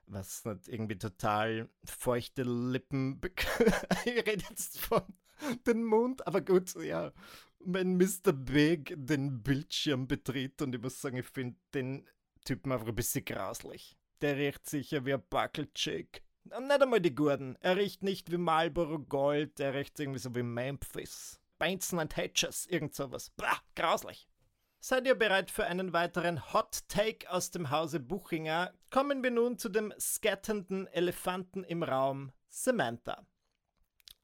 was 0.10 0.46
nicht 0.46 0.68
irgendwie 0.68 0.98
total 0.98 1.70
feuchte 1.86 2.44
Lippen. 2.44 3.20
ich 4.06 4.16
rede 4.16 4.44
jetzt 4.50 4.80
von 4.80 5.04
den 5.66 5.84
Mund, 5.84 6.26
aber 6.28 6.42
gut, 6.42 6.74
ja. 6.76 7.14
Wenn 7.60 7.98
Mr. 7.98 8.32
Big 8.34 8.94
den 8.98 9.44
Bildschirm 9.44 10.08
betritt 10.08 10.62
und 10.62 10.74
ich 10.74 10.82
muss 10.82 11.02
sagen, 11.02 11.18
ich 11.18 11.26
finde 11.26 11.58
den 11.74 12.08
Typen 12.46 12.72
einfach 12.72 12.88
ein 12.88 12.96
bisschen 12.96 13.26
grauslich. 13.26 13.98
Der 14.22 14.38
riecht 14.38 14.68
sicher 14.68 15.06
wie 15.06 15.14
ein 15.14 15.24
Buckle-Chick. 15.30 16.24
Nicht 16.46 16.82
einmal 16.82 17.02
die 17.02 17.14
Gurden. 17.14 17.58
Er 17.60 17.78
riecht 17.78 18.02
nicht 18.02 18.32
wie 18.32 18.38
Marlboro 18.38 19.00
Gold, 19.00 19.60
er 19.60 19.74
riecht 19.74 20.00
irgendwie 20.00 20.20
so 20.20 20.34
wie 20.36 20.44
Memphis. 20.44 21.40
Benson 21.60 22.00
and 22.00 22.16
Hedges, 22.16 22.66
irgend 22.68 22.96
sowas. 22.96 23.32
Bah, 23.36 23.60
grauslich. 23.76 24.29
Seid 24.82 25.06
ihr 25.08 25.16
bereit 25.16 25.52
für 25.52 25.66
einen 25.66 25.92
weiteren 25.92 26.54
Hot 26.54 26.88
Take 26.88 27.30
aus 27.30 27.52
dem 27.52 27.70
Hause 27.70 28.00
Buchinger? 28.00 28.74
Kommen 28.90 29.22
wir 29.24 29.30
nun 29.30 29.58
zu 29.58 29.68
dem 29.68 29.94
scatternden 30.00 30.88
Elefanten 30.88 31.66
im 31.66 31.84
Raum, 31.84 32.32
Samantha. 32.48 33.28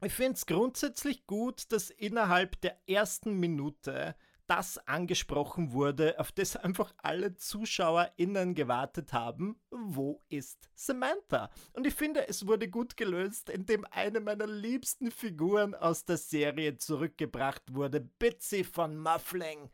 Ich 0.01 0.13
finde 0.13 0.35
es 0.35 0.45
grundsätzlich 0.45 1.27
gut, 1.27 1.73
dass 1.73 1.89
innerhalb 1.89 2.61
der 2.61 2.79
ersten 2.87 3.37
Minute 3.37 4.15
das 4.47 4.77
angesprochen 4.87 5.73
wurde, 5.73 6.17
auf 6.19 6.31
das 6.31 6.55
einfach 6.55 6.93
alle 6.99 7.35
ZuschauerInnen 7.35 8.55
gewartet 8.55 9.11
haben. 9.11 9.59
Wo 9.71 10.23
ist 10.29 10.69
Samantha? 10.73 11.49
Und 11.73 11.85
ich 11.85 11.95
finde, 11.95 12.29
es 12.29 12.47
wurde 12.47 12.69
gut 12.69 12.95
gelöst, 12.95 13.49
indem 13.49 13.85
eine 13.91 14.21
meiner 14.21 14.47
liebsten 14.47 15.11
Figuren 15.11 15.75
aus 15.75 16.05
der 16.05 16.17
Serie 16.17 16.77
zurückgebracht 16.77 17.73
wurde, 17.73 17.99
Bitsy 17.99 18.63
von 18.63 18.97
Muffling. 18.97 19.69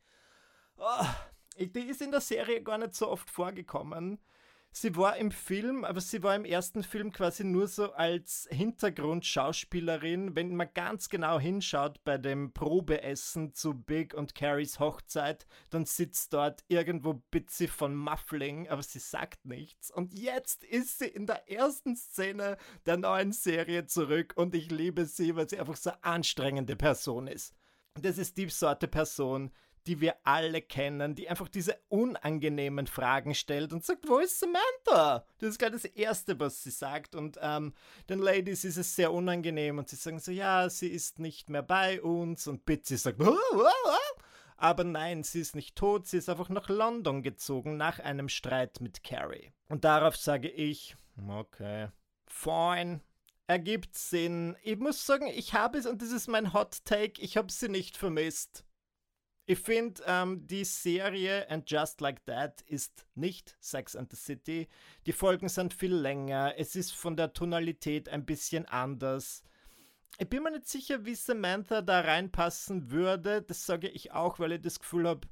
Oh, 0.83 1.05
die 1.59 1.81
ist 1.81 2.01
in 2.01 2.09
der 2.09 2.21
Serie 2.21 2.63
gar 2.63 2.79
nicht 2.79 2.95
so 2.95 3.07
oft 3.07 3.29
vorgekommen. 3.29 4.19
Sie 4.71 4.95
war 4.95 5.15
im 5.17 5.29
Film, 5.29 5.85
aber 5.85 6.01
sie 6.01 6.23
war 6.23 6.35
im 6.35 6.43
ersten 6.43 6.81
Film 6.81 7.11
quasi 7.11 7.43
nur 7.43 7.67
so 7.67 7.91
als 7.91 8.47
Hintergrundschauspielerin. 8.49 10.35
Wenn 10.35 10.55
man 10.55 10.69
ganz 10.73 11.09
genau 11.09 11.39
hinschaut 11.39 12.03
bei 12.03 12.17
dem 12.17 12.51
Probeessen 12.51 13.53
zu 13.53 13.75
Big 13.75 14.15
und 14.15 14.33
Carries 14.33 14.79
Hochzeit, 14.79 15.45
dann 15.69 15.85
sitzt 15.85 16.33
dort 16.33 16.63
irgendwo 16.67 17.21
Bitsy 17.29 17.67
von 17.67 17.95
Muffling, 17.95 18.67
aber 18.67 18.81
sie 18.81 18.99
sagt 18.99 19.45
nichts. 19.45 19.91
Und 19.91 20.15
jetzt 20.15 20.63
ist 20.63 20.97
sie 20.97 21.09
in 21.09 21.27
der 21.27 21.47
ersten 21.51 21.95
Szene 21.95 22.57
der 22.87 22.97
neuen 22.97 23.33
Serie 23.33 23.85
zurück 23.85 24.33
und 24.35 24.55
ich 24.55 24.71
liebe 24.71 25.05
sie, 25.05 25.35
weil 25.35 25.47
sie 25.47 25.59
einfach 25.59 25.75
so 25.75 25.91
eine 25.91 26.03
anstrengende 26.03 26.75
Person 26.75 27.27
ist. 27.27 27.53
Das 28.01 28.17
ist 28.17 28.37
die 28.37 28.49
Sorte 28.49 28.87
Person, 28.87 29.51
die 29.87 29.99
wir 29.99 30.15
alle 30.23 30.61
kennen, 30.61 31.15
die 31.15 31.29
einfach 31.29 31.47
diese 31.47 31.77
unangenehmen 31.89 32.87
Fragen 32.87 33.33
stellt 33.33 33.73
und 33.73 33.83
sagt, 33.83 34.07
wo 34.07 34.19
ist 34.19 34.39
Samantha? 34.39 35.25
Das 35.39 35.49
ist 35.49 35.59
gerade 35.59 35.73
das 35.73 35.85
Erste, 35.85 36.39
was 36.39 36.63
sie 36.63 36.71
sagt. 36.71 37.15
Und 37.15 37.39
ähm, 37.41 37.73
den 38.09 38.19
Ladies 38.19 38.63
ist 38.63 38.77
es 38.77 38.95
sehr 38.95 39.11
unangenehm 39.11 39.79
und 39.79 39.89
sie 39.89 39.95
sagen 39.95 40.19
so, 40.19 40.31
ja, 40.31 40.69
sie 40.69 40.89
ist 40.89 41.19
nicht 41.19 41.49
mehr 41.49 41.63
bei 41.63 42.01
uns. 42.01 42.47
Und 42.47 42.65
Bitsy 42.65 42.97
sagt, 42.97 43.21
oh, 43.21 43.35
oh, 43.53 43.63
oh. 43.63 44.21
aber 44.57 44.83
nein, 44.83 45.23
sie 45.23 45.41
ist 45.41 45.55
nicht 45.55 45.75
tot, 45.75 46.07
sie 46.07 46.17
ist 46.17 46.29
einfach 46.29 46.49
nach 46.49 46.69
London 46.69 47.23
gezogen 47.23 47.77
nach 47.77 47.99
einem 47.99 48.29
Streit 48.29 48.81
mit 48.81 49.03
Carrie. 49.03 49.51
Und 49.67 49.83
darauf 49.83 50.15
sage 50.15 50.49
ich, 50.49 50.95
okay, 51.27 51.87
fine, 52.27 53.01
ergibt 53.47 53.95
Sinn. 53.95 54.55
Ich 54.63 54.77
muss 54.77 55.05
sagen, 55.05 55.27
ich 55.27 55.53
habe 55.53 55.77
es, 55.77 55.85
und 55.85 56.01
das 56.01 56.11
ist 56.11 56.27
mein 56.27 56.53
Hot 56.53 56.85
Take, 56.85 57.21
ich 57.21 57.35
habe 57.35 57.51
sie 57.51 57.67
nicht 57.67 57.97
vermisst. 57.97 58.63
Ich 59.45 59.59
finde, 59.59 60.01
ähm, 60.05 60.45
die 60.47 60.63
Serie 60.63 61.49
And 61.49 61.69
Just 61.69 61.99
Like 61.99 62.23
That 62.25 62.61
ist 62.67 63.05
nicht 63.15 63.57
Sex 63.59 63.95
and 63.95 64.09
the 64.11 64.17
City. 64.17 64.67
Die 65.05 65.13
Folgen 65.13 65.49
sind 65.49 65.73
viel 65.73 65.93
länger. 65.93 66.53
Es 66.57 66.75
ist 66.75 66.91
von 66.93 67.17
der 67.17 67.33
Tonalität 67.33 68.07
ein 68.09 68.25
bisschen 68.25 68.65
anders. 68.65 69.43
Ich 70.19 70.29
bin 70.29 70.43
mir 70.43 70.51
nicht 70.51 70.67
sicher, 70.67 71.05
wie 71.05 71.15
Samantha 71.15 71.81
da 71.81 72.01
reinpassen 72.01 72.91
würde. 72.91 73.41
Das 73.41 73.65
sage 73.65 73.87
ich 73.87 74.11
auch, 74.11 74.37
weil 74.39 74.51
ich 74.53 74.61
das 74.61 74.79
Gefühl 74.79 75.07
habe, 75.07 75.27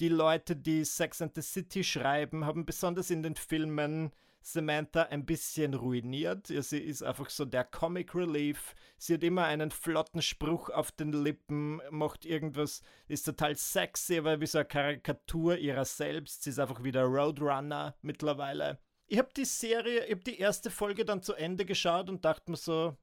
die 0.00 0.08
Leute, 0.08 0.56
die 0.56 0.84
Sex 0.84 1.20
and 1.20 1.34
the 1.34 1.42
City 1.42 1.84
schreiben, 1.84 2.46
haben 2.46 2.64
besonders 2.64 3.10
in 3.10 3.22
den 3.22 3.36
Filmen 3.36 4.12
Samantha 4.42 5.02
ein 5.02 5.26
bisschen 5.26 5.74
ruiniert. 5.74 6.46
Sie 6.46 6.78
ist 6.78 7.02
einfach 7.02 7.30
so 7.30 7.44
der 7.44 7.64
Comic 7.64 8.14
Relief. 8.14 8.74
Sie 8.96 9.14
hat 9.14 9.22
immer 9.22 9.44
einen 9.44 9.70
flotten 9.70 10.22
Spruch 10.22 10.70
auf 10.70 10.92
den 10.92 11.12
Lippen, 11.12 11.80
macht 11.90 12.24
irgendwas, 12.24 12.82
ist 13.08 13.24
total 13.24 13.56
sexy, 13.56 14.18
aber 14.18 14.40
wie 14.40 14.46
so 14.46 14.58
eine 14.58 14.68
Karikatur 14.68 15.58
ihrer 15.58 15.84
selbst. 15.84 16.42
Sie 16.42 16.50
ist 16.50 16.58
einfach 16.58 16.82
wieder 16.82 17.04
Roadrunner 17.04 17.96
mittlerweile. 18.02 18.78
Ich 19.06 19.18
habe 19.18 19.30
die 19.36 19.44
Serie, 19.44 20.04
ich 20.04 20.12
habe 20.12 20.24
die 20.24 20.38
erste 20.38 20.70
Folge 20.70 21.04
dann 21.04 21.22
zu 21.22 21.34
Ende 21.34 21.64
geschaut 21.64 22.08
und 22.08 22.24
dachte 22.24 22.50
mir 22.50 22.56
so, 22.56 22.96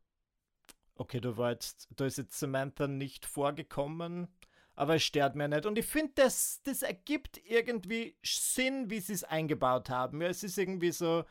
okay, 0.95 1.19
da 1.19 1.37
war 1.37 1.51
jetzt, 1.51 1.87
da 1.95 2.05
ist 2.05 2.17
jetzt 2.17 2.39
Samantha 2.39 2.87
nicht 2.87 3.25
vorgekommen 3.25 4.27
aber 4.77 4.95
es 4.95 5.03
stört 5.03 5.35
mir 5.35 5.47
nicht. 5.47 5.65
Und 5.65 5.77
ich 5.77 5.87
finde, 5.87 6.13
das, 6.15 6.61
das 6.63 6.83
ergibt 6.83 7.41
irgendwie 7.43 8.15
Sinn, 8.23 8.89
wie 8.89 8.99
sie 8.99 9.13
es 9.13 9.23
eingebaut 9.23 9.89
haben. 9.89 10.21
Ja, 10.21 10.27
es 10.27 10.43
ist 10.43 10.57
irgendwie 10.57 10.91
so, 10.91 11.25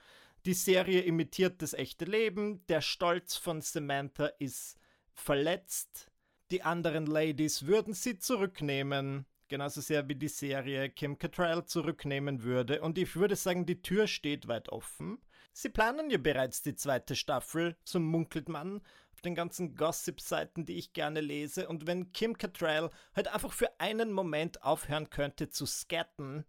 die 0.45 0.53
Serie 0.53 1.03
imitiert 1.03 1.63
das 1.63 1.73
echte 1.73 2.05
Leben, 2.05 2.67
der 2.67 2.81
Stolz 2.81 3.37
von 3.37 3.63
Samantha 3.63 4.27
ist 4.41 4.79
verletzt, 5.15 6.11
die 6.51 6.63
anderen 6.63 7.07
Ladies 7.07 7.67
würden 7.67 7.95
sie 7.95 8.19
zurücknehmen, 8.19 9.27
genauso 9.49 9.81
sehr 9.81 10.09
wie 10.09 10.17
die 10.17 10.29
Serie 10.29 10.91
Kim 10.91 11.17
Cattrall 11.17 11.65
zurücknehmen 11.67 12.43
würde. 12.43 12.83
Und 12.83 12.99
ich 12.99 13.15
würde 13.15 13.37
sagen, 13.37 13.65
die 13.65 13.81
Tür 13.81 14.09
steht 14.09 14.49
weit 14.49 14.69
offen. 14.71 15.19
Sie 15.53 15.69
planen 15.69 16.11
ja 16.11 16.19
bereits 16.19 16.63
die 16.63 16.75
zweite 16.75 17.15
Staffel, 17.15 17.77
so 17.85 18.01
munkelt 18.01 18.49
man 18.49 18.83
den 19.27 19.35
ganzen 19.35 19.75
Gossip-Seiten, 19.75 20.65
die 20.65 20.79
ich 20.79 20.93
gerne 20.93 21.21
lese. 21.21 21.69
Und 21.69 21.87
wenn 21.87 22.13
Kim 22.13 22.39
Cattrall 22.39 22.91
halt 23.15 23.29
einfach 23.29 23.53
für 23.53 23.79
einen 23.79 24.13
Moment 24.13 24.63
aufhören 24.63 25.11
könnte 25.11 25.51
zu 25.51 25.67
scatten, 25.67 26.45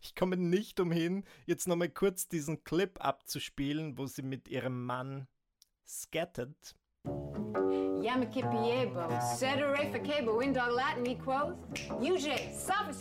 ich 0.00 0.14
komme 0.14 0.36
nicht 0.36 0.80
umhin, 0.80 1.24
jetzt 1.44 1.66
nochmal 1.66 1.88
kurz 1.88 2.28
diesen 2.28 2.64
Clip 2.64 3.04
abzuspielen, 3.04 3.98
wo 3.98 4.06
sie 4.06 4.22
mit 4.22 4.48
ihrem 4.48 4.86
Mann 4.86 5.26
scattet. 5.86 6.76
Yamakipiebo, 8.02 9.08
Sedere 9.36 9.90
Fakebo, 9.90 10.40
Indog 10.40 10.70
Latin 10.70 11.06
equals, 11.06 11.56
UJ, 12.00 12.52
Sophis, 12.52 12.98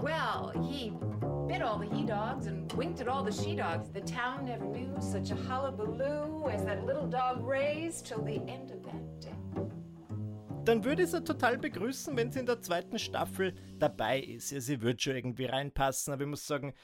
Well, 0.00 0.52
he 0.62 0.92
bit 1.48 1.62
all 1.62 1.78
the 1.78 1.88
he-dogs 1.96 2.46
and 2.46 2.70
winked 2.74 3.00
at 3.00 3.08
all 3.08 3.24
the 3.24 3.32
she-dogs. 3.32 3.88
The 3.90 4.02
town 4.02 4.44
never 4.44 4.66
knew 4.66 4.94
such 5.00 5.30
a 5.30 5.34
hullabaloo 5.34 6.46
as 6.50 6.64
that 6.66 6.84
little 6.84 7.06
dog 7.08 7.42
raised 7.42 8.06
till 8.06 8.22
the 8.22 8.36
end 8.46 8.70
of 8.70 8.82
that 8.84 9.20
day. 9.20 9.32
Dann 10.64 10.84
würde 10.84 11.04
ich 11.04 11.10
sie 11.10 11.24
total 11.24 11.56
begrüßen, 11.56 12.14
wenn 12.14 12.30
sie 12.30 12.40
in 12.40 12.46
der 12.46 12.60
zweiten 12.60 12.98
Staffel 12.98 13.54
dabei 13.78 14.20
ist. 14.20 14.50
Ja, 14.50 14.60
sie 14.60 14.82
wird 14.82 15.00
schon 15.00 15.16
irgendwie 15.16 15.46
reinpassen, 15.46 16.12
aber 16.12 16.24
ich 16.24 16.28
muss 16.28 16.46
sagen, 16.46 16.74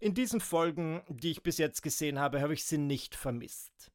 in 0.00 0.14
diesen 0.14 0.40
Folgen, 0.40 1.02
die 1.08 1.32
ich 1.32 1.42
bis 1.42 1.58
jetzt 1.58 1.82
gesehen 1.82 2.18
habe, 2.18 2.40
habe 2.40 2.54
ich 2.54 2.64
sie 2.64 2.78
nicht 2.78 3.14
vermisst. 3.14 3.92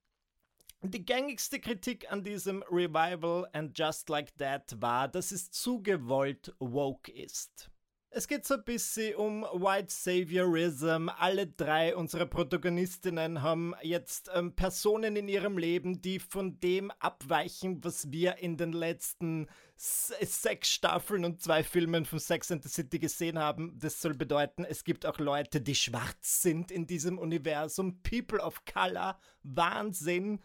Die 0.84 1.04
gängigste 1.04 1.60
Kritik 1.60 2.12
an 2.12 2.24
diesem 2.24 2.64
Revival 2.70 3.48
and 3.54 3.76
Just 3.78 4.10
Like 4.10 4.38
That 4.38 4.80
war, 4.80 5.08
dass 5.08 5.32
es 5.32 5.50
zu 5.50 5.82
gewollt 5.82 6.54
woke 6.60 7.12
ist. 7.12 7.71
Es 8.14 8.28
geht 8.28 8.46
so 8.46 8.56
ein 8.56 8.66
bisschen 8.66 9.16
um 9.16 9.44
White 9.44 9.88
Saviorism. 9.88 11.08
Alle 11.08 11.48
drei 11.48 11.96
unserer 11.96 12.26
Protagonistinnen 12.26 13.42
haben 13.42 13.74
jetzt 13.84 14.30
ähm, 14.34 14.54
Personen 14.54 15.16
in 15.16 15.30
ihrem 15.30 15.58
Leben, 15.58 16.02
die 16.02 16.20
von 16.20 16.60
dem 16.60 16.92
abweichen, 17.00 17.82
was 17.86 18.12
wir 18.12 18.40
in 18.40 18.58
den 18.58 18.74
letzten 18.74 19.48
sechs 19.78 20.72
Staffeln 20.72 21.24
und 21.24 21.42
zwei 21.42 21.64
Filmen 21.64 22.04
von 22.04 22.20
Sex 22.20 22.52
and 22.52 22.64
the 22.64 22.70
City 22.70 23.00
gesehen 23.00 23.40
haben. 23.40 23.80
Das 23.80 24.02
soll 24.02 24.14
bedeuten, 24.14 24.66
es 24.66 24.84
gibt 24.84 25.06
auch 25.06 25.18
Leute, 25.18 25.62
die 25.62 25.74
schwarz 25.74 26.42
sind 26.42 26.70
in 26.70 26.88
diesem 26.88 27.18
Universum. 27.18 28.04
People 28.04 28.42
of 28.42 28.66
Color. 28.66 29.18
Wahnsinn. 29.44 30.42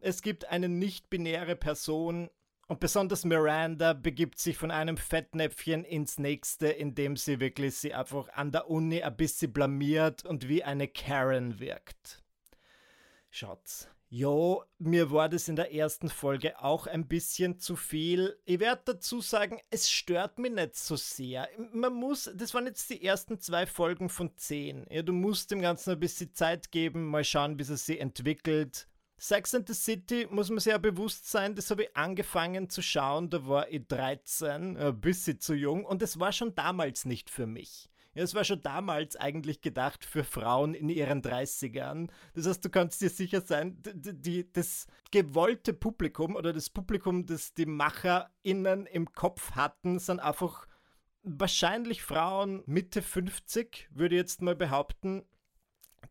Es 0.00 0.20
gibt 0.20 0.50
eine 0.50 0.68
nicht-binäre 0.68 1.56
Person 1.56 2.28
und 2.68 2.80
besonders 2.80 3.24
Miranda 3.24 3.92
begibt 3.92 4.38
sich 4.38 4.56
von 4.56 4.70
einem 4.70 4.96
Fettnäpfchen 4.96 5.84
ins 5.84 6.18
nächste, 6.18 6.68
indem 6.68 7.16
sie 7.16 7.40
wirklich 7.40 7.76
sie 7.76 7.94
einfach 7.94 8.28
an 8.30 8.50
der 8.50 8.68
Uni 8.68 9.02
ein 9.02 9.16
bisschen 9.16 9.52
blamiert 9.52 10.24
und 10.24 10.48
wie 10.48 10.64
eine 10.64 10.88
Karen 10.88 11.60
wirkt. 11.60 12.24
Schaut's, 13.30 13.88
Jo, 14.08 14.62
mir 14.78 15.10
war 15.10 15.28
das 15.28 15.48
in 15.48 15.56
der 15.56 15.74
ersten 15.74 16.08
Folge 16.08 16.62
auch 16.62 16.86
ein 16.86 17.08
bisschen 17.08 17.58
zu 17.58 17.74
viel. 17.74 18.38
Ich 18.44 18.60
werde 18.60 18.82
dazu 18.84 19.20
sagen, 19.20 19.60
es 19.70 19.90
stört 19.90 20.38
mich 20.38 20.52
nicht 20.52 20.76
so 20.76 20.94
sehr. 20.94 21.48
Man 21.72 21.92
muss, 21.92 22.30
das 22.32 22.54
waren 22.54 22.66
jetzt 22.66 22.88
die 22.88 23.04
ersten 23.04 23.40
zwei 23.40 23.66
Folgen 23.66 24.08
von 24.08 24.36
zehn. 24.36 24.86
Ja, 24.90 25.02
du 25.02 25.12
musst 25.12 25.50
dem 25.50 25.60
Ganzen 25.60 25.90
ein 25.90 26.00
bisschen 26.00 26.32
Zeit 26.34 26.70
geben, 26.70 27.04
mal 27.04 27.24
schauen, 27.24 27.58
wie 27.58 27.62
es 27.62 27.84
sich 27.84 28.00
entwickelt. 28.00 28.86
Sex 29.18 29.54
and 29.54 29.66
the 29.66 29.74
City 29.74 30.26
muss 30.30 30.50
man 30.50 30.58
sich 30.58 30.72
ja 30.72 30.78
bewusst 30.78 31.30
sein, 31.30 31.54
das 31.54 31.70
habe 31.70 31.84
ich 31.84 31.96
angefangen 31.96 32.68
zu 32.68 32.82
schauen, 32.82 33.30
da 33.30 33.46
war 33.46 33.70
ich 33.70 33.86
13, 33.88 34.76
ein 34.76 35.00
bisschen 35.00 35.40
zu 35.40 35.54
jung 35.54 35.84
und 35.84 36.02
es 36.02 36.18
war 36.18 36.32
schon 36.32 36.54
damals 36.54 37.06
nicht 37.06 37.30
für 37.30 37.46
mich. 37.46 37.88
Es 38.18 38.34
war 38.34 38.44
schon 38.44 38.62
damals 38.62 39.16
eigentlich 39.16 39.60
gedacht 39.60 40.04
für 40.04 40.24
Frauen 40.24 40.72
in 40.72 40.88
ihren 40.88 41.20
30ern. 41.20 42.08
Das 42.32 42.46
heißt, 42.46 42.64
du 42.64 42.70
kannst 42.70 43.02
dir 43.02 43.10
sicher 43.10 43.42
sein, 43.42 43.76
die, 43.82 44.14
die, 44.14 44.52
das 44.52 44.86
gewollte 45.10 45.74
Publikum 45.74 46.34
oder 46.34 46.54
das 46.54 46.70
Publikum, 46.70 47.26
das 47.26 47.52
die 47.52 47.66
MacherInnen 47.66 48.86
im 48.86 49.12
Kopf 49.12 49.52
hatten, 49.52 49.98
sind 49.98 50.20
einfach 50.20 50.66
wahrscheinlich 51.24 52.02
Frauen 52.02 52.62
Mitte 52.64 53.02
50, 53.02 53.88
würde 53.90 54.14
ich 54.14 54.20
jetzt 54.20 54.40
mal 54.40 54.56
behaupten. 54.56 55.22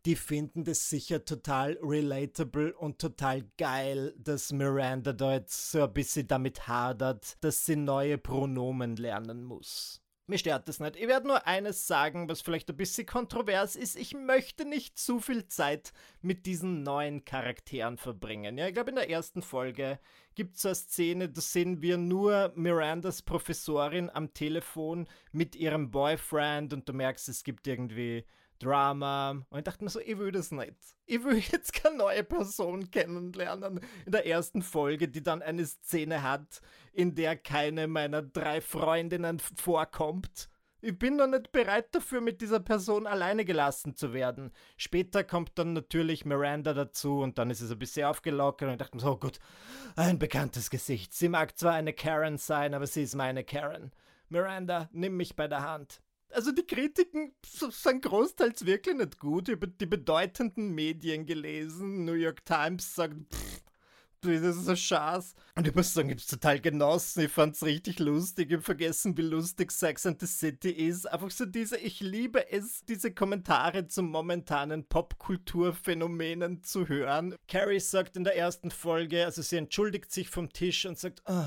Die 0.06 0.16
finden 0.16 0.64
das 0.64 0.88
sicher 0.88 1.26
total 1.26 1.80
relatable 1.82 2.76
und 2.76 3.00
total 3.00 3.44
geil, 3.58 4.14
dass 4.20 4.52
Miranda 4.52 5.14
da 5.14 5.34
jetzt 5.34 5.72
so 5.72 5.84
ein 5.84 5.94
bisschen 5.94 6.28
damit 6.28 6.68
hadert, 6.68 7.44
dass 7.44 7.66
sie 7.66 7.76
neue 7.76 8.20
Pronomen 8.20 8.98
lernen 8.98 9.44
muss. 9.44 10.04
Mir 10.28 10.38
stört 10.38 10.68
das 10.68 10.80
nicht. 10.80 10.96
Ich 10.96 11.08
werde 11.08 11.28
nur 11.28 11.48
eines 11.48 11.88
sagen, 11.88 12.30
was 12.30 12.42
vielleicht 12.42 12.70
ein 12.70 12.78
bisschen 12.78 13.08
kontrovers 13.08 13.76
ist. 13.76 13.96
Ich 13.96 14.14
möchte 14.14 14.66
nicht 14.66 14.98
zu 15.00 15.20
viel 15.20 15.48
Zeit 15.48 15.92
mit 16.22 16.46
diesen 16.46 16.84
neuen 16.84 17.26
Charakteren 17.26 17.98
verbringen. 17.98 18.60
Ja, 18.60 18.68
ich 18.68 18.74
glaube, 18.76 18.90
in 18.90 18.96
der 18.96 19.10
ersten 19.10 19.42
Folge 19.42 20.00
gibt 20.36 20.56
es 20.56 20.62
so 20.62 20.70
eine 20.70 20.76
Szene, 20.76 21.30
da 21.30 21.42
sehen 21.42 21.82
wir 21.82 21.98
nur 21.98 22.52
Mirandas 22.56 23.24
Professorin 23.24 24.12
am 24.12 24.34
Telefon 24.34 25.08
mit 25.32 25.56
ihrem 25.56 25.90
Boyfriend 25.90 26.74
und 26.74 26.90
du 26.90 26.94
merkst, 26.94 27.30
es 27.30 27.44
gibt 27.44 27.68
irgendwie 27.68 28.26
Drama. 28.60 29.32
Und 29.50 29.58
ich 29.58 29.64
dachte 29.64 29.84
mir 29.84 29.90
so, 29.90 30.00
ich 30.00 30.18
will 30.18 30.32
das 30.32 30.52
nicht. 30.52 30.76
Ich 31.06 31.24
will 31.24 31.38
jetzt 31.52 31.74
keine 31.74 31.98
neue 31.98 32.24
Person 32.24 32.90
kennenlernen 32.92 33.80
in 34.06 34.12
der 34.12 34.26
ersten 34.26 34.62
Folge, 34.62 35.08
die 35.08 35.24
dann 35.24 35.42
eine 35.42 35.66
Szene 35.66 36.24
hat, 36.24 36.62
in 36.94 37.16
der 37.16 37.36
keine 37.36 37.88
meiner 37.88 38.22
drei 38.22 38.62
Freundinnen 38.62 39.40
vorkommt. 39.40 40.50
Ich 40.82 41.00
bin 41.00 41.16
noch 41.16 41.26
nicht 41.26 41.52
bereit 41.52 41.96
dafür, 41.96 42.22
mit 42.22 42.42
dieser 42.42 42.60
Person 42.60 43.08
alleine 43.08 43.44
gelassen 43.44 43.96
zu 43.96 44.14
werden. 44.14 44.52
Später 44.78 45.24
kommt 45.24 45.58
dann 45.58 45.74
natürlich 45.74 46.26
Miranda 46.26 46.76
dazu 46.76 47.22
und 47.22 47.40
dann 47.40 47.50
ist 47.50 47.62
es 47.62 47.72
ein 47.72 47.80
bisschen 47.80 48.06
aufgelockert 48.06 48.68
und 48.68 48.74
ich 48.74 48.78
dachte 48.78 48.96
mir 48.96 49.02
so, 49.02 49.14
oh 49.14 49.18
gut, 49.18 49.40
ein 49.96 50.20
bekanntes 50.20 50.70
Gesicht. 50.70 51.12
Sie 51.14 51.28
mag 51.28 51.58
zwar 51.58 51.74
eine 51.74 51.94
Karen 51.94 52.38
sein, 52.38 52.76
aber 52.76 52.86
sie 52.86 53.02
ist 53.02 53.16
meine 53.16 53.44
Karen. 53.44 53.94
Miranda, 54.30 54.88
nimm 54.92 55.18
mich 55.18 55.36
bei 55.36 55.48
der 55.48 55.64
Hand 55.64 56.04
also 56.36 56.52
die 56.52 56.66
Kritiken 56.66 57.34
sind 57.44 58.04
großteils 58.04 58.66
wirklich 58.66 58.96
nicht 58.96 59.20
gut. 59.20 59.50
Ich 59.50 59.56
habe 59.56 59.68
die 59.68 59.86
bedeutenden 59.86 60.76
Medien 60.76 61.26
gelesen. 61.26 62.06
New 62.06 62.14
York 62.14 62.46
Times 62.46 62.94
sagt, 62.96 63.16
pff, 63.34 63.62
das 64.22 64.58
ist 64.58 64.66
so 64.66 64.76
Schatz. 64.76 65.36
Und 65.56 65.68
ich 65.68 65.76
muss 65.76 65.94
sagen, 65.94 66.10
ich 66.10 66.14
habe 66.14 66.22
es 66.22 66.28
total 66.28 66.60
genossen. 66.60 67.26
Ich 67.26 67.32
fand 67.32 67.56
es 67.56 67.64
richtig 67.64 68.00
lustig. 68.00 68.48
Ich 68.50 68.54
habe 68.54 68.64
vergessen, 68.64 69.18
wie 69.18 69.22
lustig 69.22 69.72
Sex 69.72 70.06
and 70.06 70.20
the 70.20 70.28
City 70.28 70.72
ist. 70.72 71.06
Einfach 71.06 71.32
so 71.32 71.46
diese, 71.46 71.78
ich 71.78 72.00
liebe 72.02 72.52
es, 72.52 72.84
diese 72.86 73.14
Kommentare 73.14 73.88
zu 73.88 74.02
momentanen 74.02 74.88
Popkulturphänomenen 74.88 76.64
zu 76.64 76.88
hören. 76.88 77.36
Carrie 77.48 77.80
sagt 77.80 78.18
in 78.18 78.24
der 78.24 78.36
ersten 78.36 78.72
Folge, 78.72 79.26
also 79.26 79.42
sie 79.42 79.58
entschuldigt 79.58 80.12
sich 80.12 80.30
vom 80.30 80.52
Tisch 80.52 80.86
und 80.86 80.98
sagt, 80.98 81.22
oh, 81.28 81.44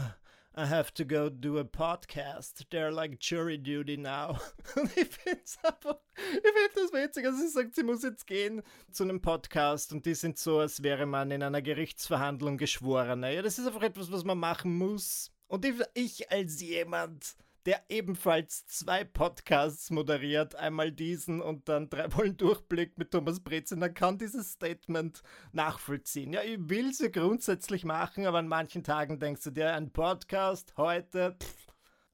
I 0.59 0.66
have 0.66 0.92
to 0.94 1.05
go 1.05 1.29
do 1.29 1.59
a 1.59 1.64
podcast. 1.64 2.64
They're 2.68 2.90
like 2.90 3.21
jury 3.21 3.59
duty 3.59 3.97
now. 3.97 4.40
Und 4.75 4.90
ich 4.97 5.07
finde 5.07 5.40
es 5.44 5.57
einfach, 5.62 5.99
ich 6.16 6.33
finde 6.33 6.71
das 6.75 6.92
witzig. 6.92 7.27
Also 7.27 7.38
sie 7.38 7.49
sagt, 7.49 7.77
sie 7.77 7.85
muss 7.85 8.03
jetzt 8.03 8.27
gehen 8.27 8.62
zu 8.90 9.05
einem 9.05 9.21
Podcast 9.21 9.92
und 9.92 10.05
die 10.05 10.16
sind 10.16 10.37
so, 10.37 10.59
als 10.59 10.83
wäre 10.83 11.07
man 11.07 11.31
in 11.31 11.44
einer 11.44 11.62
Gerichtsverhandlung 11.62 12.57
geschworen. 12.57 13.23
Ja, 13.23 13.40
das 13.40 13.61
ist 13.61 13.68
einfach 13.68 13.85
etwas, 13.85 14.11
was 14.11 14.25
man 14.25 14.38
machen 14.38 14.77
muss. 14.77 15.31
Und 15.47 15.64
ich, 15.64 15.77
ich 15.94 16.33
als 16.33 16.61
jemand, 16.61 17.37
der 17.68 17.83
ebenfalls 17.90 18.64
zwei 18.64 19.04
Podcasts 19.04 19.90
moderiert, 19.90 20.54
einmal 20.54 20.90
diesen 20.90 21.42
und 21.42 21.68
dann 21.68 21.90
drei 21.90 22.11
Wollen 22.16 22.35
Durchblick 22.38 22.96
mit 22.96 23.11
Thomas 23.11 23.40
Breziner, 23.40 23.90
kann 23.90 24.16
dieses 24.16 24.52
Statement 24.52 25.22
nachvollziehen. 25.52 26.33
Ja, 26.33 26.40
ich 26.42 26.57
will 26.61 26.94
sie 26.94 27.12
grundsätzlich 27.12 27.85
machen, 27.85 28.24
aber 28.24 28.38
an 28.38 28.48
manchen 28.48 28.85
Tagen 28.85 29.20
denkst 29.20 29.42
du 29.42 29.50
dir, 29.50 29.74
ein 29.74 29.90
Podcast 29.90 30.72
heute, 30.78 31.37
pff, 31.38 31.67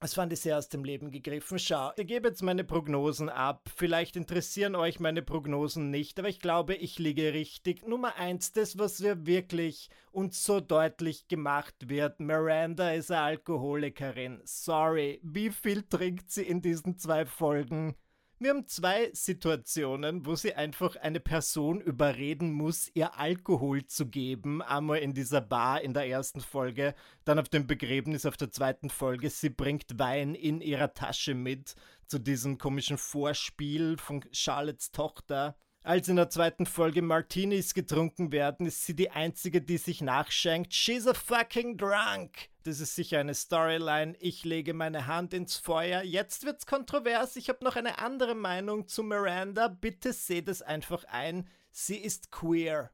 das 0.04 0.12
fand 0.12 0.34
ich 0.34 0.40
sehr 0.40 0.58
aus 0.58 0.68
dem 0.68 0.84
Leben 0.84 1.10
gegriffen. 1.10 1.58
Schau, 1.58 1.90
ich 1.96 2.06
gebe 2.06 2.28
jetzt 2.28 2.42
meine 2.42 2.62
Prognosen 2.62 3.30
ab. 3.30 3.70
Vielleicht 3.74 4.16
interessieren 4.16 4.74
euch 4.74 5.00
meine 5.00 5.22
Prognosen 5.22 5.88
nicht, 5.88 6.18
aber 6.18 6.28
ich 6.28 6.40
glaube, 6.40 6.74
ich 6.74 6.98
liege 6.98 7.32
richtig. 7.32 7.88
Nummer 7.88 8.16
eins, 8.16 8.52
das, 8.52 8.76
was 8.78 9.02
wir 9.02 9.24
wirklich 9.24 9.88
uns 10.12 10.44
so 10.44 10.60
deutlich 10.60 11.26
gemacht 11.26 11.88
wird. 11.88 12.20
Miranda 12.20 12.90
ist 12.90 13.10
eine 13.10 13.22
Alkoholikerin. 13.22 14.42
Sorry, 14.44 15.20
wie 15.22 15.48
viel 15.48 15.84
trinkt 15.84 16.30
sie 16.30 16.42
in 16.42 16.60
diesen 16.60 16.98
zwei 16.98 17.24
Folgen? 17.24 17.96
Wir 18.44 18.50
haben 18.50 18.66
zwei 18.66 19.09
Situationen, 19.14 20.26
wo 20.26 20.35
sie 20.35 20.52
einfach 20.52 20.96
eine 20.96 21.18
Person 21.18 21.80
überreden 21.80 22.52
muss, 22.52 22.90
ihr 22.92 23.18
Alkohol 23.18 23.87
zu 23.87 24.04
geben. 24.11 24.61
Einmal 24.61 24.98
in 24.98 25.14
dieser 25.14 25.40
Bar 25.40 25.80
in 25.80 25.94
der 25.94 26.07
ersten 26.07 26.42
Folge, 26.42 26.94
dann 27.24 27.38
auf 27.38 27.48
dem 27.48 27.66
Begräbnis 27.66 28.26
auf 28.26 28.37
der 28.37 28.50
zweiten 28.50 28.90
Folge. 28.90 29.30
Sie 29.30 29.48
bringt 29.48 29.98
Wein 29.98 30.35
in 30.35 30.61
ihrer 30.61 30.92
Tasche 30.92 31.33
mit 31.33 31.74
zu 32.07 32.18
diesem 32.18 32.59
komischen 32.59 32.98
Vorspiel 32.98 33.96
von 33.96 34.22
Charlottes 34.30 34.92
Tochter. 34.92 35.57
Als 35.87 36.09
in 36.09 36.16
der 36.16 36.31
zweiten 36.31 36.64
Folge 36.64 37.03
Martinis 37.03 37.75
getrunken 37.75 38.33
werden, 38.33 38.64
ist 38.64 38.87
sie 38.87 38.97
die 38.97 39.11
einzige, 39.11 39.61
die 39.61 39.77
sich 39.77 40.01
nachschenkt. 40.01 40.73
She's 40.73 41.07
a 41.07 41.12
fucking 41.12 41.77
drunk. 41.77 42.49
Das 42.62 42.81
ist 42.81 42.94
sicher 42.94 43.18
eine 43.18 43.35
Storyline. 43.35 44.16
Ich 44.18 44.47
lege 44.47 44.73
meine 44.73 45.07
Hand 45.07 45.35
ins 45.35 45.59
Feuer. 45.59 46.03
Jetzt 46.03 46.47
wird's 46.47 46.64
kontrovers. 46.64 47.37
Ich 47.37 47.51
habe 47.51 47.62
noch 47.62 47.77
eine 47.77 47.99
andere 47.99 48.35
Meinung 48.35 48.88
zu 48.88 49.03
Miranda. 49.03 49.68
Bitte 49.68 50.14
seht 50.14 50.49
es 50.49 50.62
einfach 50.62 51.05
ein. 51.05 51.51
Sie 51.70 51.99
ist 51.99 52.31
queer. 52.31 52.90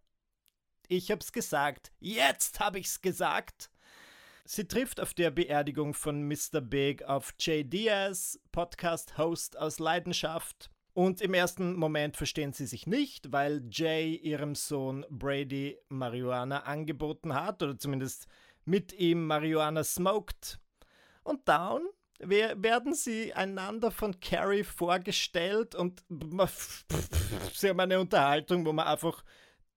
Ich 0.88 1.12
hab's 1.12 1.30
gesagt. 1.30 1.92
Jetzt 2.00 2.58
hab 2.58 2.74
ich's 2.74 3.00
gesagt. 3.02 3.70
Sie 4.44 4.66
trifft 4.66 4.98
auf 4.98 5.14
der 5.14 5.30
Beerdigung 5.30 5.94
von 5.94 6.26
Mr. 6.26 6.60
Big 6.60 7.04
auf 7.04 7.34
Jay 7.38 7.62
Diaz, 7.62 8.40
Podcast-Host 8.50 9.56
aus 9.56 9.78
Leidenschaft. 9.78 10.72
Und 10.92 11.20
im 11.20 11.34
ersten 11.34 11.74
Moment 11.76 12.16
verstehen 12.16 12.52
sie 12.52 12.66
sich 12.66 12.86
nicht, 12.86 13.32
weil 13.32 13.62
Jay 13.70 14.16
ihrem 14.16 14.54
Sohn 14.54 15.06
Brady 15.08 15.78
Marihuana 15.88 16.64
angeboten 16.64 17.34
hat 17.34 17.62
oder 17.62 17.78
zumindest 17.78 18.26
mit 18.64 18.92
ihm 18.92 19.26
Marihuana 19.26 19.84
smoked. 19.84 20.58
Und 21.22 21.46
dann 21.48 21.82
werden 22.18 22.94
sie 22.94 23.32
einander 23.32 23.90
von 23.90 24.20
Carrie 24.20 24.64
vorgestellt 24.64 25.74
und 25.74 26.02
sie 27.54 27.68
haben 27.68 27.80
eine 27.80 28.00
Unterhaltung, 28.00 28.66
wo 28.66 28.72
man 28.72 28.86
einfach 28.86 29.24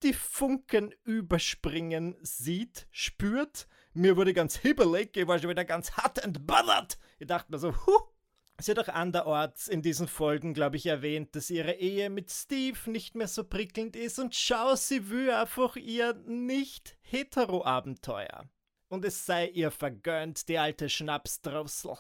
die 0.02 0.13
Funken 0.13 0.93
überspringen 1.04 2.17
sieht, 2.21 2.88
spürt. 2.91 3.67
Mir 3.93 4.17
wurde 4.17 4.34
ganz 4.34 4.58
hibbelig, 4.58 5.15
ich 5.15 5.28
war 5.28 5.39
schon 5.39 5.49
wieder 5.49 5.63
ganz 5.63 5.91
hart 5.93 6.23
entballert. 6.23 6.97
Ich 7.19 7.28
dachte 7.28 7.52
mir 7.52 7.60
so, 7.60 7.73
huh, 7.86 8.02
Sie 8.63 8.71
hat 8.71 8.80
auch 8.80 8.93
anderorts 8.93 9.67
in 9.67 9.82
diesen 9.82 10.08
Folgen, 10.08 10.54
glaube 10.54 10.78
ich, 10.78 10.86
erwähnt, 10.86 11.36
dass 11.36 11.49
ihre 11.49 11.73
Ehe 11.73 12.10
mit 12.10 12.32
Steve 12.32 12.89
nicht 12.89 13.13
mehr 13.13 13.28
so 13.28 13.43
prickelnd 13.43 13.97
ist 13.97 14.19
und 14.19 14.36
schau, 14.36 14.76
sie 14.76 15.10
will 15.10 15.32
einfach 15.32 15.76
ihr 15.76 16.13
nicht 16.26 16.97
hetero-Abenteuer. 17.02 18.45
Und 18.88 19.04
es 19.04 19.26
sei 19.26 19.49
ihr 19.49 19.69
vergönnt, 19.69 20.47
die 20.47 20.60
alte 20.60 20.88
Schnapsdrossel. 20.88 21.97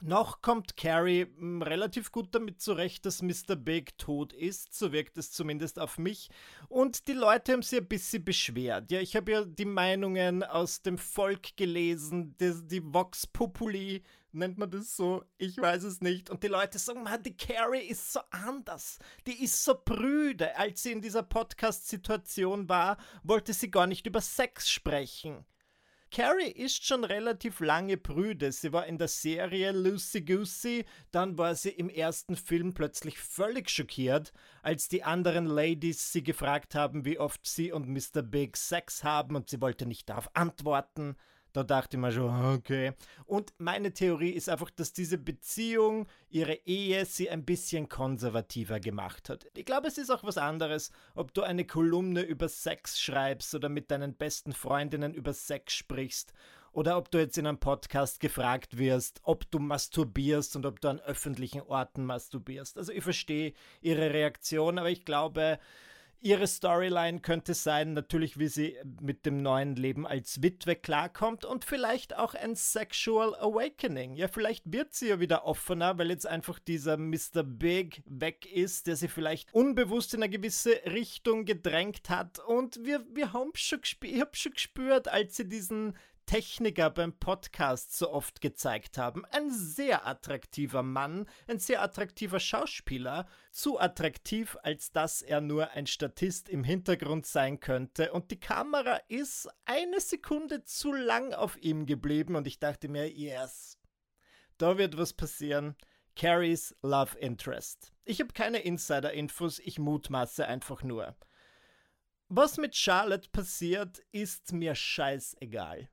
Noch 0.00 0.42
kommt 0.42 0.76
Carrie 0.76 1.26
hm, 1.36 1.62
relativ 1.62 2.10
gut 2.10 2.34
damit 2.34 2.60
zurecht, 2.60 3.06
dass 3.06 3.22
Mr. 3.22 3.54
Big 3.54 3.96
tot 3.98 4.32
ist, 4.32 4.74
so 4.74 4.90
wirkt 4.90 5.16
es 5.16 5.30
zumindest 5.30 5.78
auf 5.78 5.96
mich. 5.96 6.28
Und 6.68 7.06
die 7.06 7.12
Leute 7.12 7.52
haben 7.52 7.62
sich 7.62 7.78
ein 7.78 7.86
bisschen 7.86 8.24
beschwert. 8.24 8.90
Ja, 8.90 8.98
ich 8.98 9.14
habe 9.14 9.30
ja 9.30 9.44
die 9.44 9.64
Meinungen 9.64 10.42
aus 10.42 10.82
dem 10.82 10.98
Volk 10.98 11.56
gelesen, 11.56 12.36
die, 12.40 12.52
die 12.66 12.82
Vox 12.82 13.28
Populi, 13.28 14.02
nennt 14.34 14.58
man 14.58 14.70
das 14.70 14.96
so? 14.96 15.24
Ich 15.38 15.56
weiß 15.56 15.84
es 15.84 16.00
nicht. 16.00 16.30
Und 16.30 16.42
die 16.42 16.48
Leute 16.48 16.78
sagen, 16.78 17.02
man, 17.02 17.22
die 17.22 17.36
Carrie 17.36 17.86
ist 17.86 18.12
so 18.12 18.20
anders. 18.30 18.98
Die 19.26 19.42
ist 19.44 19.64
so 19.64 19.74
prüde. 19.74 20.56
Als 20.56 20.82
sie 20.82 20.92
in 20.92 21.00
dieser 21.00 21.22
Podcast-Situation 21.22 22.68
war, 22.68 22.96
wollte 23.22 23.52
sie 23.52 23.70
gar 23.70 23.86
nicht 23.86 24.06
über 24.06 24.20
Sex 24.20 24.70
sprechen. 24.70 25.44
Carrie 26.12 26.50
ist 26.50 26.84
schon 26.84 27.04
relativ 27.04 27.60
lange 27.60 27.96
prüde. 27.96 28.52
Sie 28.52 28.70
war 28.74 28.86
in 28.86 28.98
der 28.98 29.08
Serie 29.08 29.72
Lucy 29.72 30.20
Goosey, 30.20 30.84
dann 31.10 31.38
war 31.38 31.54
sie 31.54 31.70
im 31.70 31.88
ersten 31.88 32.36
Film 32.36 32.74
plötzlich 32.74 33.18
völlig 33.18 33.70
schockiert, 33.70 34.34
als 34.62 34.88
die 34.88 35.04
anderen 35.04 35.46
Ladies 35.46 36.12
sie 36.12 36.22
gefragt 36.22 36.74
haben, 36.74 37.06
wie 37.06 37.18
oft 37.18 37.46
sie 37.46 37.72
und 37.72 37.88
Mr. 37.88 38.20
Big 38.20 38.58
Sex 38.58 39.02
haben 39.04 39.36
und 39.36 39.48
sie 39.48 39.62
wollte 39.62 39.86
nicht 39.86 40.10
darauf 40.10 40.28
antworten. 40.36 41.16
Da 41.52 41.64
dachte 41.64 41.96
ich 41.96 42.00
mir 42.00 42.12
schon, 42.12 42.54
okay. 42.54 42.92
Und 43.26 43.52
meine 43.58 43.92
Theorie 43.92 44.30
ist 44.30 44.48
einfach, 44.48 44.70
dass 44.70 44.92
diese 44.92 45.18
Beziehung, 45.18 46.06
ihre 46.30 46.54
Ehe, 46.64 47.04
sie 47.04 47.28
ein 47.28 47.44
bisschen 47.44 47.88
konservativer 47.88 48.80
gemacht 48.80 49.28
hat. 49.28 49.46
Ich 49.54 49.66
glaube, 49.66 49.88
es 49.88 49.98
ist 49.98 50.10
auch 50.10 50.24
was 50.24 50.38
anderes, 50.38 50.92
ob 51.14 51.34
du 51.34 51.42
eine 51.42 51.66
Kolumne 51.66 52.22
über 52.22 52.48
Sex 52.48 53.00
schreibst 53.00 53.54
oder 53.54 53.68
mit 53.68 53.90
deinen 53.90 54.14
besten 54.14 54.52
Freundinnen 54.52 55.12
über 55.12 55.34
Sex 55.34 55.74
sprichst 55.74 56.32
oder 56.72 56.96
ob 56.96 57.10
du 57.10 57.18
jetzt 57.18 57.36
in 57.36 57.46
einem 57.46 57.58
Podcast 57.58 58.18
gefragt 58.20 58.78
wirst, 58.78 59.20
ob 59.24 59.50
du 59.50 59.58
masturbierst 59.58 60.56
und 60.56 60.64
ob 60.64 60.80
du 60.80 60.88
an 60.88 61.00
öffentlichen 61.00 61.60
Orten 61.62 62.04
masturbierst. 62.04 62.78
Also 62.78 62.92
ich 62.92 63.04
verstehe 63.04 63.52
ihre 63.82 64.12
Reaktion, 64.12 64.78
aber 64.78 64.90
ich 64.90 65.04
glaube, 65.04 65.58
Ihre 66.24 66.46
Storyline 66.46 67.18
könnte 67.18 67.52
sein, 67.52 67.94
natürlich, 67.94 68.38
wie 68.38 68.46
sie 68.46 68.78
mit 69.00 69.26
dem 69.26 69.42
neuen 69.42 69.74
Leben 69.74 70.06
als 70.06 70.40
Witwe 70.40 70.76
klarkommt 70.76 71.44
und 71.44 71.64
vielleicht 71.64 72.16
auch 72.16 72.34
ein 72.34 72.54
Sexual 72.54 73.34
Awakening. 73.34 74.14
Ja, 74.14 74.28
vielleicht 74.28 74.72
wird 74.72 74.94
sie 74.94 75.08
ja 75.08 75.18
wieder 75.18 75.44
offener, 75.44 75.98
weil 75.98 76.10
jetzt 76.10 76.28
einfach 76.28 76.60
dieser 76.60 76.96
Mr. 76.96 77.42
Big 77.42 78.04
weg 78.06 78.46
ist, 78.46 78.86
der 78.86 78.94
sie 78.94 79.08
vielleicht 79.08 79.52
unbewusst 79.52 80.14
in 80.14 80.22
eine 80.22 80.30
gewisse 80.30 80.80
Richtung 80.86 81.44
gedrängt 81.44 82.08
hat. 82.08 82.38
Und 82.38 82.84
wir, 82.84 83.04
wir 83.12 83.32
haben 83.32 83.50
schon 83.54 83.80
gespürt, 83.80 84.12
ich 84.14 84.20
habe 84.20 84.36
schon 84.36 84.52
gespürt, 84.52 85.08
als 85.08 85.36
sie 85.36 85.48
diesen 85.48 85.96
Techniker 86.26 86.90
beim 86.90 87.18
Podcast 87.18 87.96
so 87.96 88.10
oft 88.10 88.40
gezeigt 88.40 88.98
haben. 88.98 89.24
Ein 89.26 89.50
sehr 89.50 90.06
attraktiver 90.06 90.82
Mann, 90.82 91.26
ein 91.46 91.58
sehr 91.58 91.82
attraktiver 91.82 92.40
Schauspieler, 92.40 93.26
zu 93.50 93.78
attraktiv, 93.78 94.56
als 94.62 94.92
dass 94.92 95.22
er 95.22 95.40
nur 95.40 95.70
ein 95.70 95.86
Statist 95.86 96.48
im 96.48 96.64
Hintergrund 96.64 97.26
sein 97.26 97.60
könnte. 97.60 98.12
Und 98.12 98.30
die 98.30 98.40
Kamera 98.40 99.00
ist 99.08 99.48
eine 99.64 100.00
Sekunde 100.00 100.64
zu 100.64 100.92
lang 100.92 101.34
auf 101.34 101.56
ihm 101.58 101.86
geblieben 101.86 102.36
und 102.36 102.46
ich 102.46 102.58
dachte 102.58 102.88
mir, 102.88 103.10
yes, 103.10 103.78
da 104.58 104.78
wird 104.78 104.96
was 104.96 105.12
passieren. 105.12 105.76
Carries 106.14 106.74
Love 106.82 107.18
Interest. 107.18 107.92
Ich 108.04 108.20
habe 108.20 108.32
keine 108.32 108.58
Insider-Infos, 108.58 109.58
ich 109.58 109.78
mutmaße 109.78 110.46
einfach 110.46 110.82
nur. 110.82 111.16
Was 112.28 112.56
mit 112.56 112.74
Charlotte 112.76 113.28
passiert, 113.30 113.98
ist 114.10 114.52
mir 114.52 114.74
scheißegal. 114.74 115.88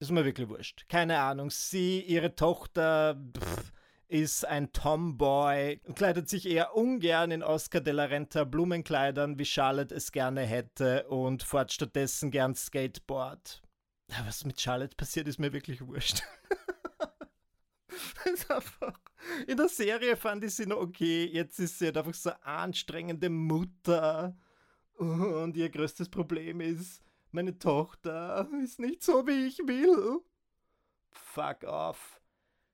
Ist 0.00 0.12
mir 0.12 0.24
wirklich 0.24 0.48
wurscht. 0.48 0.88
Keine 0.88 1.18
Ahnung. 1.18 1.50
Sie, 1.50 2.00
ihre 2.00 2.36
Tochter 2.36 3.20
pff, 3.36 3.72
ist 4.06 4.46
ein 4.46 4.72
Tomboy, 4.72 5.80
kleidet 5.94 6.28
sich 6.28 6.46
eher 6.46 6.74
ungern 6.74 7.30
in 7.30 7.42
Oscar 7.42 7.80
de 7.80 7.92
la 7.92 8.04
Renta 8.04 8.44
Blumenkleidern, 8.44 9.38
wie 9.38 9.44
Charlotte 9.44 9.94
es 9.94 10.12
gerne 10.12 10.42
hätte 10.42 11.08
und 11.08 11.42
fährt 11.42 11.72
stattdessen 11.72 12.30
gern 12.30 12.54
Skateboard. 12.54 13.60
Was 14.24 14.44
mit 14.44 14.60
Charlotte 14.60 14.96
passiert, 14.96 15.28
ist 15.28 15.38
mir 15.38 15.52
wirklich 15.52 15.86
wurscht. 15.86 16.22
in 19.46 19.56
der 19.56 19.68
Serie 19.68 20.16
fand 20.16 20.44
ich 20.44 20.54
sie 20.54 20.66
noch 20.66 20.78
okay. 20.78 21.26
Jetzt 21.26 21.58
ist 21.58 21.78
sie 21.78 21.86
halt 21.86 21.98
einfach 21.98 22.14
so 22.14 22.30
eine 22.30 22.44
anstrengende 22.44 23.28
Mutter. 23.28 24.36
Und 24.96 25.56
ihr 25.56 25.68
größtes 25.68 26.08
Problem 26.08 26.60
ist, 26.60 27.02
meine 27.32 27.58
Tochter 27.58 28.48
ist 28.62 28.78
nicht 28.78 29.02
so, 29.02 29.26
wie 29.26 29.46
ich 29.46 29.58
will. 29.58 30.20
Fuck 31.10 31.64
off. 31.64 32.20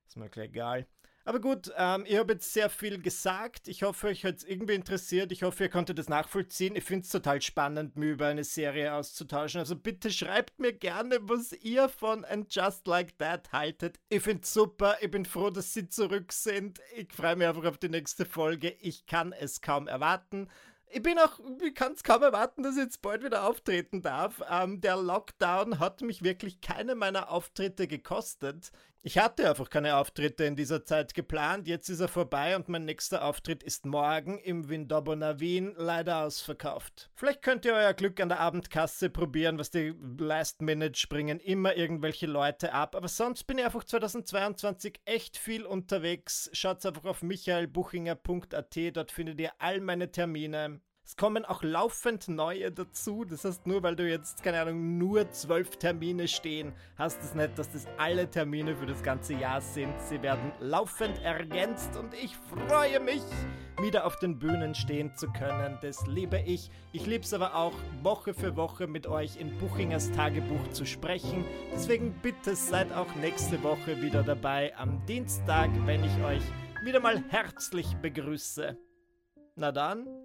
Ist 0.07 0.17
mir 0.17 0.29
gleich 0.29 0.49
egal. 0.49 0.87
Aber 1.27 1.39
gut, 1.39 1.73
ähm, 1.75 2.05
ich 2.07 2.17
habe 2.17 2.33
jetzt 2.33 2.53
sehr 2.53 2.69
viel 2.69 3.01
gesagt. 3.01 3.67
Ich 3.67 3.81
hoffe, 3.81 4.07
euch 4.07 4.23
hat 4.23 4.37
es 4.37 4.43
irgendwie 4.43 4.75
interessiert. 4.75 5.31
Ich 5.31 5.41
hoffe, 5.41 5.63
ihr 5.63 5.69
konntet 5.71 5.97
das 5.97 6.07
nachvollziehen. 6.07 6.75
Ich 6.75 6.83
finde 6.83 7.03
es 7.03 7.09
total 7.09 7.41
spannend, 7.41 7.97
mir 7.97 8.11
über 8.11 8.27
eine 8.27 8.43
Serie 8.43 8.93
auszutauschen. 8.93 9.59
Also 9.59 9.75
bitte 9.75 10.11
schreibt 10.11 10.59
mir 10.59 10.71
gerne, 10.71 11.17
was 11.23 11.51
ihr 11.51 11.89
von 11.89 12.23
And 12.25 12.53
Just 12.53 12.85
Like 12.85 13.17
That 13.17 13.51
haltet. 13.51 13.99
Ich 14.09 14.21
finde 14.21 14.43
es 14.43 14.53
super. 14.53 14.97
Ich 15.01 15.09
bin 15.09 15.25
froh, 15.25 15.49
dass 15.49 15.73
sie 15.73 15.89
zurück 15.89 16.31
sind. 16.31 16.79
Ich 16.95 17.11
freue 17.11 17.35
mich 17.35 17.47
einfach 17.47 17.65
auf 17.65 17.79
die 17.79 17.89
nächste 17.89 18.25
Folge. 18.25 18.75
Ich 18.79 19.07
kann 19.07 19.33
es 19.33 19.61
kaum 19.61 19.87
erwarten 19.87 20.47
ich 20.95 21.03
bin 21.03 21.19
auch, 21.19 21.41
ich 21.61 21.75
kann 21.75 21.91
es 21.91 22.03
kaum 22.03 22.23
erwarten, 22.23 22.63
dass 22.63 22.77
ich 22.77 22.83
jetzt 22.83 23.01
bald 23.01 23.21
wieder 23.21 23.45
auftreten 23.45 24.01
darf. 24.01 24.41
Ähm, 24.49 24.79
der 24.79 24.95
Lockdown 24.95 25.79
hat 25.79 25.99
mich 25.99 26.23
wirklich 26.23 26.61
keine 26.61 26.95
meiner 26.95 27.31
Auftritte 27.31 27.85
gekostet. 27.85 28.71
Ich 29.07 29.19
hatte 29.19 29.47
einfach 29.47 29.69
keine 29.69 29.97
Auftritte 29.97 30.45
in 30.45 30.55
dieser 30.55 30.83
Zeit 30.83 31.13
geplant. 31.13 31.67
Jetzt 31.67 31.89
ist 31.89 31.99
er 31.99 32.07
vorbei 32.07 32.55
und 32.55 32.69
mein 32.69 32.85
nächster 32.85 33.25
Auftritt 33.25 33.61
ist 33.61 33.85
morgen 33.85 34.39
im 34.39 34.67
Windobona 34.69 35.39
Wien, 35.39 35.75
leider 35.77 36.23
ausverkauft. 36.23 37.11
Vielleicht 37.13 37.43
könnt 37.43 37.65
ihr 37.65 37.73
euer 37.73 37.93
Glück 37.93 38.19
an 38.19 38.29
der 38.29 38.39
Abendkasse 38.39 39.09
probieren, 39.09 39.59
was 39.59 39.69
die 39.69 39.93
Last 40.17 40.61
Minute 40.61 40.97
springen 40.97 41.39
immer 41.41 41.75
irgendwelche 41.75 42.25
Leute 42.25 42.73
ab. 42.73 42.95
Aber 42.95 43.09
sonst 43.09 43.43
bin 43.43 43.59
ich 43.59 43.65
einfach 43.65 43.83
2022 43.83 45.01
echt 45.03 45.37
viel 45.37 45.65
unterwegs. 45.65 46.49
Schaut 46.53 46.83
einfach 46.83 47.05
auf 47.05 47.21
michaelbuchinger.at, 47.21 48.75
dort 48.93 49.11
findet 49.11 49.39
ihr 49.39 49.51
all 49.59 49.81
meine 49.81 50.09
Termine. 50.11 50.79
Es 51.07 51.15
kommen 51.17 51.45
auch 51.45 51.61
laufend 51.61 52.27
neue 52.29 52.71
dazu. 52.71 53.25
Das 53.25 53.45
heißt, 53.45 53.67
nur 53.67 53.83
weil 53.83 53.95
du 53.95 54.09
jetzt, 54.09 54.41
keine 54.41 54.59
Ahnung, 54.59 54.97
nur 54.97 55.29
zwölf 55.29 55.77
Termine 55.77 56.27
stehen, 56.27 56.73
heißt 56.97 57.21
es 57.21 57.35
nicht, 57.35 57.59
dass 57.59 57.71
das 57.71 57.85
alle 57.97 58.27
Termine 58.27 58.75
für 58.75 58.87
das 58.87 59.03
ganze 59.03 59.35
Jahr 59.35 59.61
sind. 59.61 59.93
Sie 60.01 60.23
werden 60.23 60.51
laufend 60.59 61.21
ergänzt 61.21 61.95
und 61.95 62.15
ich 62.15 62.35
freue 62.35 62.99
mich, 62.99 63.21
wieder 63.79 64.07
auf 64.07 64.17
den 64.17 64.39
Bühnen 64.39 64.73
stehen 64.73 65.15
zu 65.15 65.27
können. 65.27 65.77
Das 65.83 66.07
liebe 66.07 66.39
ich. 66.39 66.71
Ich 66.91 67.05
liebe 67.05 67.23
es 67.23 67.35
aber 67.35 67.53
auch, 67.53 67.73
Woche 68.01 68.33
für 68.33 68.55
Woche 68.55 68.87
mit 68.87 69.05
euch 69.05 69.39
in 69.39 69.55
Buchingers 69.59 70.11
Tagebuch 70.13 70.71
zu 70.71 70.87
sprechen. 70.87 71.45
Deswegen 71.71 72.15
bitte 72.23 72.55
seid 72.55 72.91
auch 72.91 73.13
nächste 73.17 73.61
Woche 73.61 74.01
wieder 74.01 74.23
dabei 74.23 74.75
am 74.75 75.05
Dienstag, 75.05 75.69
wenn 75.85 76.03
ich 76.03 76.23
euch 76.23 76.43
wieder 76.83 76.99
mal 76.99 77.23
herzlich 77.29 77.95
begrüße. 77.97 78.75
Na 79.55 79.71
dann, 79.71 80.24